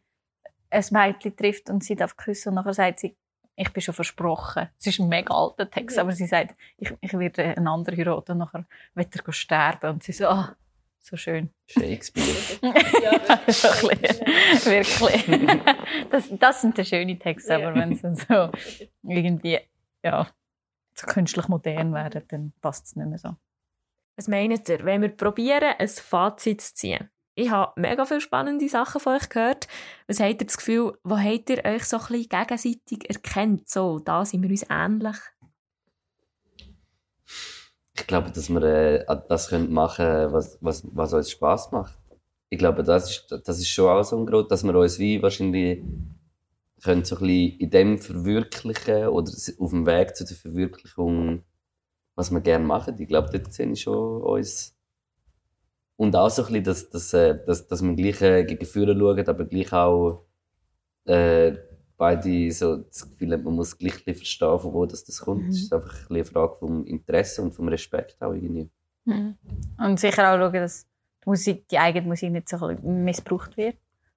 [0.70, 3.16] ein Mädchen trifft und sie darf küssen und nachher sagt sie,
[3.56, 4.70] ich bin schon versprochen.
[4.80, 8.34] Es ist ein mega alter Text, aber sie sagt, ich, ich werde einen anderen heiraten
[8.34, 9.90] und nachher wird er sterben.
[9.92, 10.56] Und sie so, ah,
[11.00, 11.50] so schön.
[11.68, 12.28] Shakespeare.
[12.62, 13.12] ja,
[14.66, 15.28] wirklich.
[15.28, 15.62] wirklich.
[16.10, 18.50] Das, das sind die schönen Texte, aber wenn sie so
[19.04, 19.60] irgendwie,
[20.04, 20.28] ja,
[20.94, 23.36] so künstlich modern werden, dann passt es nicht mehr so.
[24.16, 27.10] Was meint ihr, wenn wir probieren, ein Fazit zu ziehen?
[27.40, 29.70] Ich habe mega viele spannende Sachen von euch gehört.
[30.08, 33.70] Was habt ihr das Gefühl, wo habt ihr euch so ein bisschen gegenseitig erkennt?
[33.70, 35.16] So, da sind wir uns ähnlich.
[37.96, 41.98] Ich glaube, dass wir äh, das machen können, was, was, was uns Spass macht.
[42.50, 45.22] Ich glaube, das ist, das ist schon auch so ein Grund, dass wir uns wie
[45.22, 45.82] wahrscheinlich
[46.84, 51.46] können so ein bisschen in dem verwirklichen oder auf dem Weg zu der Verwirklichung,
[52.16, 53.00] was wir gerne machen.
[53.00, 54.78] Ich glaube, dort sehe ich schon uns
[56.00, 58.97] und auch so ein bisschen, dass, dass, äh, dass, dass man gleich äh, gegen Führer
[58.97, 60.24] schaut, aber gleich auch
[61.04, 61.58] äh,
[61.97, 65.43] beide so das Gefühl hat, man muss gleich ein verstehen, von wo das, das kommt.
[65.43, 65.50] Mhm.
[65.50, 68.70] Es ist einfach ein eine Frage vom Interesse und vom Respekt auch irgendwie.
[69.04, 69.38] Mhm.
[69.78, 70.88] Und sicher auch schauen, dass
[71.22, 73.76] die, Musik, die eigene Musik nicht so ein missbraucht wird.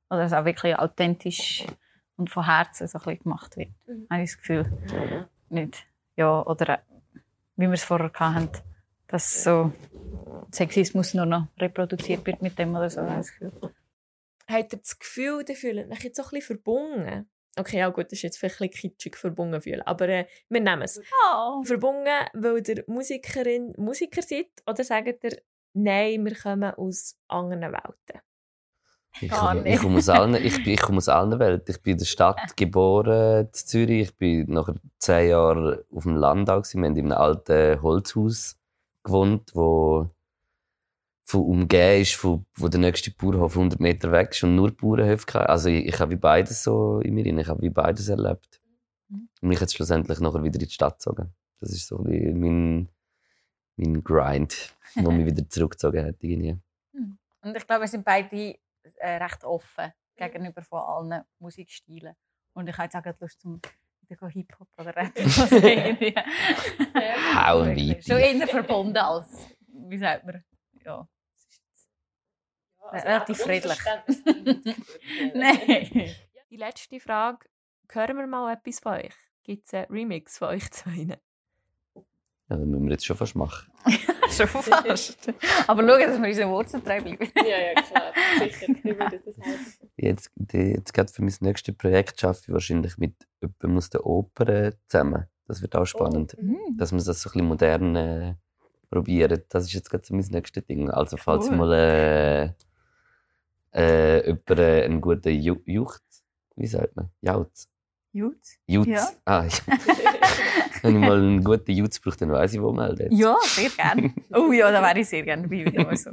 [0.08, 1.66] Oder dass es auch wirklich authentisch
[2.14, 3.70] und von Herzen so ein bisschen gemacht wird.
[3.88, 4.06] Mhm.
[4.08, 4.72] Habe ich das Gefühl.
[5.48, 5.84] Nicht,
[6.16, 6.78] ja, oder äh,
[7.56, 8.62] wie wir es vorher hatten,
[9.12, 9.70] dass so
[10.50, 13.02] Sexismus nur noch reproduziert wird mit dem oder so.
[13.02, 17.28] Habt ihr das Gefühl, ihr fühlt euch jetzt so ein bisschen verbunden?
[17.58, 20.60] Okay, ja gut, das ist jetzt vielleicht ein bisschen kitschig verbunden fühlen, aber äh, wir
[20.62, 20.98] nehmen es.
[21.30, 21.62] Oh.
[21.64, 25.36] Verbunden, weil ihr Musikerin Musiker seid oder sagt ihr,
[25.74, 28.22] nein, wir kommen aus anderen Welten?
[29.20, 31.74] Ich komme, ich, komme aus allen, ich, bin, ich komme aus allen Welten.
[31.74, 34.08] Ich bin in der Stadt geboren, in Zürich.
[34.08, 36.48] Ich bin nach zehn Jahren auf dem Land.
[36.48, 38.56] Wir haben in einem alten Holzhaus
[39.02, 40.10] gewohnt, wo
[41.24, 45.48] von umgeben ist, von, wo der nächste Bauernhof 100 Meter weg ist und nur Bauernhöfe
[45.48, 48.60] Also ich, ich habe wie beides so in mir Ich habe wie beides erlebt.
[49.08, 49.28] Mhm.
[49.40, 51.32] Und mich jetzt schlussendlich nachher wieder in die Stadt gezogen.
[51.60, 52.88] Das ist so ein mein,
[53.76, 56.16] mein Grind, der mich wieder zurückgezogen hat.
[56.20, 56.58] Irgendwie.
[56.92, 57.18] Mhm.
[57.40, 58.56] Und ich glaube, wir sind beide
[58.98, 62.14] äh, recht offen gegenüber von allen Musikstilen.
[62.52, 63.60] Und ich habe jetzt auch Lust zum
[64.20, 65.18] Hip-Hop oder Rap
[67.34, 68.04] Hau weit.
[68.04, 70.44] So eher verbunden als, wie sagt man,
[70.84, 70.96] ja.
[71.00, 71.08] ja
[72.90, 73.78] also relativ friedlich.
[75.34, 76.14] Nein.
[76.50, 77.46] Die letzte Frage,
[77.90, 79.14] hören wir mal etwas von euch?
[79.42, 81.18] Gibt es einen Remix von euch zwei?
[81.94, 83.72] Ja, das müssen wir jetzt schon fast machen.
[84.36, 85.32] schon fast.
[85.66, 87.30] Aber schau, dass wir unseren Wurzeln treu bleiben.
[87.36, 88.12] ja, ja, klar.
[88.38, 89.22] Sicher.
[89.96, 94.72] Jetzt, jetzt gerade für mein nächstes Projekt arbeite ich wahrscheinlich mit jemandem aus der Oper
[94.88, 95.26] zusammen.
[95.46, 96.36] Das wird auch spannend.
[96.38, 96.42] Oh.
[96.42, 96.76] Mhm.
[96.76, 98.34] Dass wir das so ein bisschen modern äh,
[98.90, 99.42] probieren.
[99.48, 100.90] Das ist jetzt gerade so mein nächstes Ding.
[100.90, 101.56] Also falls cool.
[101.56, 102.50] mal äh,
[103.74, 106.02] äh, jemand äh, einen guten Jucht,
[106.56, 107.10] wie sagt man?
[107.20, 107.68] Jauz.
[108.12, 108.58] Jutz?
[108.66, 108.88] Jutz.
[108.88, 109.08] Ja.
[109.24, 109.76] Ah, ja.
[110.82, 113.14] Wenn ich mal einen guten Jutz brauche, dann weiss ich, wo melden.
[113.14, 114.12] Ja, sehr gerne.
[114.34, 116.10] Oh ja, da wäre ich sehr gerne dabei, wieder mal so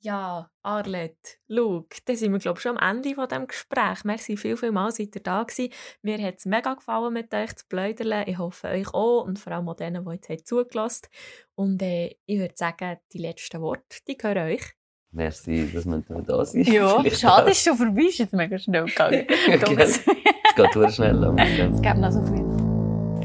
[0.00, 4.04] Ja, Arlette, Luke, da sind wir glaube ich, schon am Ende von diesem Gespräch.
[4.04, 5.72] Merci viel, viel mal, seid ihr da gewesen.
[6.02, 8.24] Mir hat es mega gefallen, mit euch zu pläudern.
[8.26, 11.46] Ich hoffe, euch auch und vor allem auch denen, die jetzt zugelassen haben.
[11.54, 14.64] Und äh, ich würde sagen, die letzten Worte, die gehören euch.
[15.12, 16.68] Merci, dass wir da sind.
[16.68, 19.26] Ja, schade, ist schon vorbei, ist jetzt mega schnell gegangen.
[20.50, 21.34] es geht sehr schnell.
[21.38, 22.44] Es gibt noch so viel.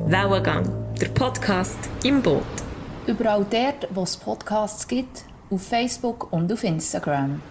[0.05, 0.63] Wellengang,
[0.99, 2.43] der Podcast im Boot.
[3.07, 7.41] Überall dort, wo es Podcasts gibt, auf Facebook und auf Instagram.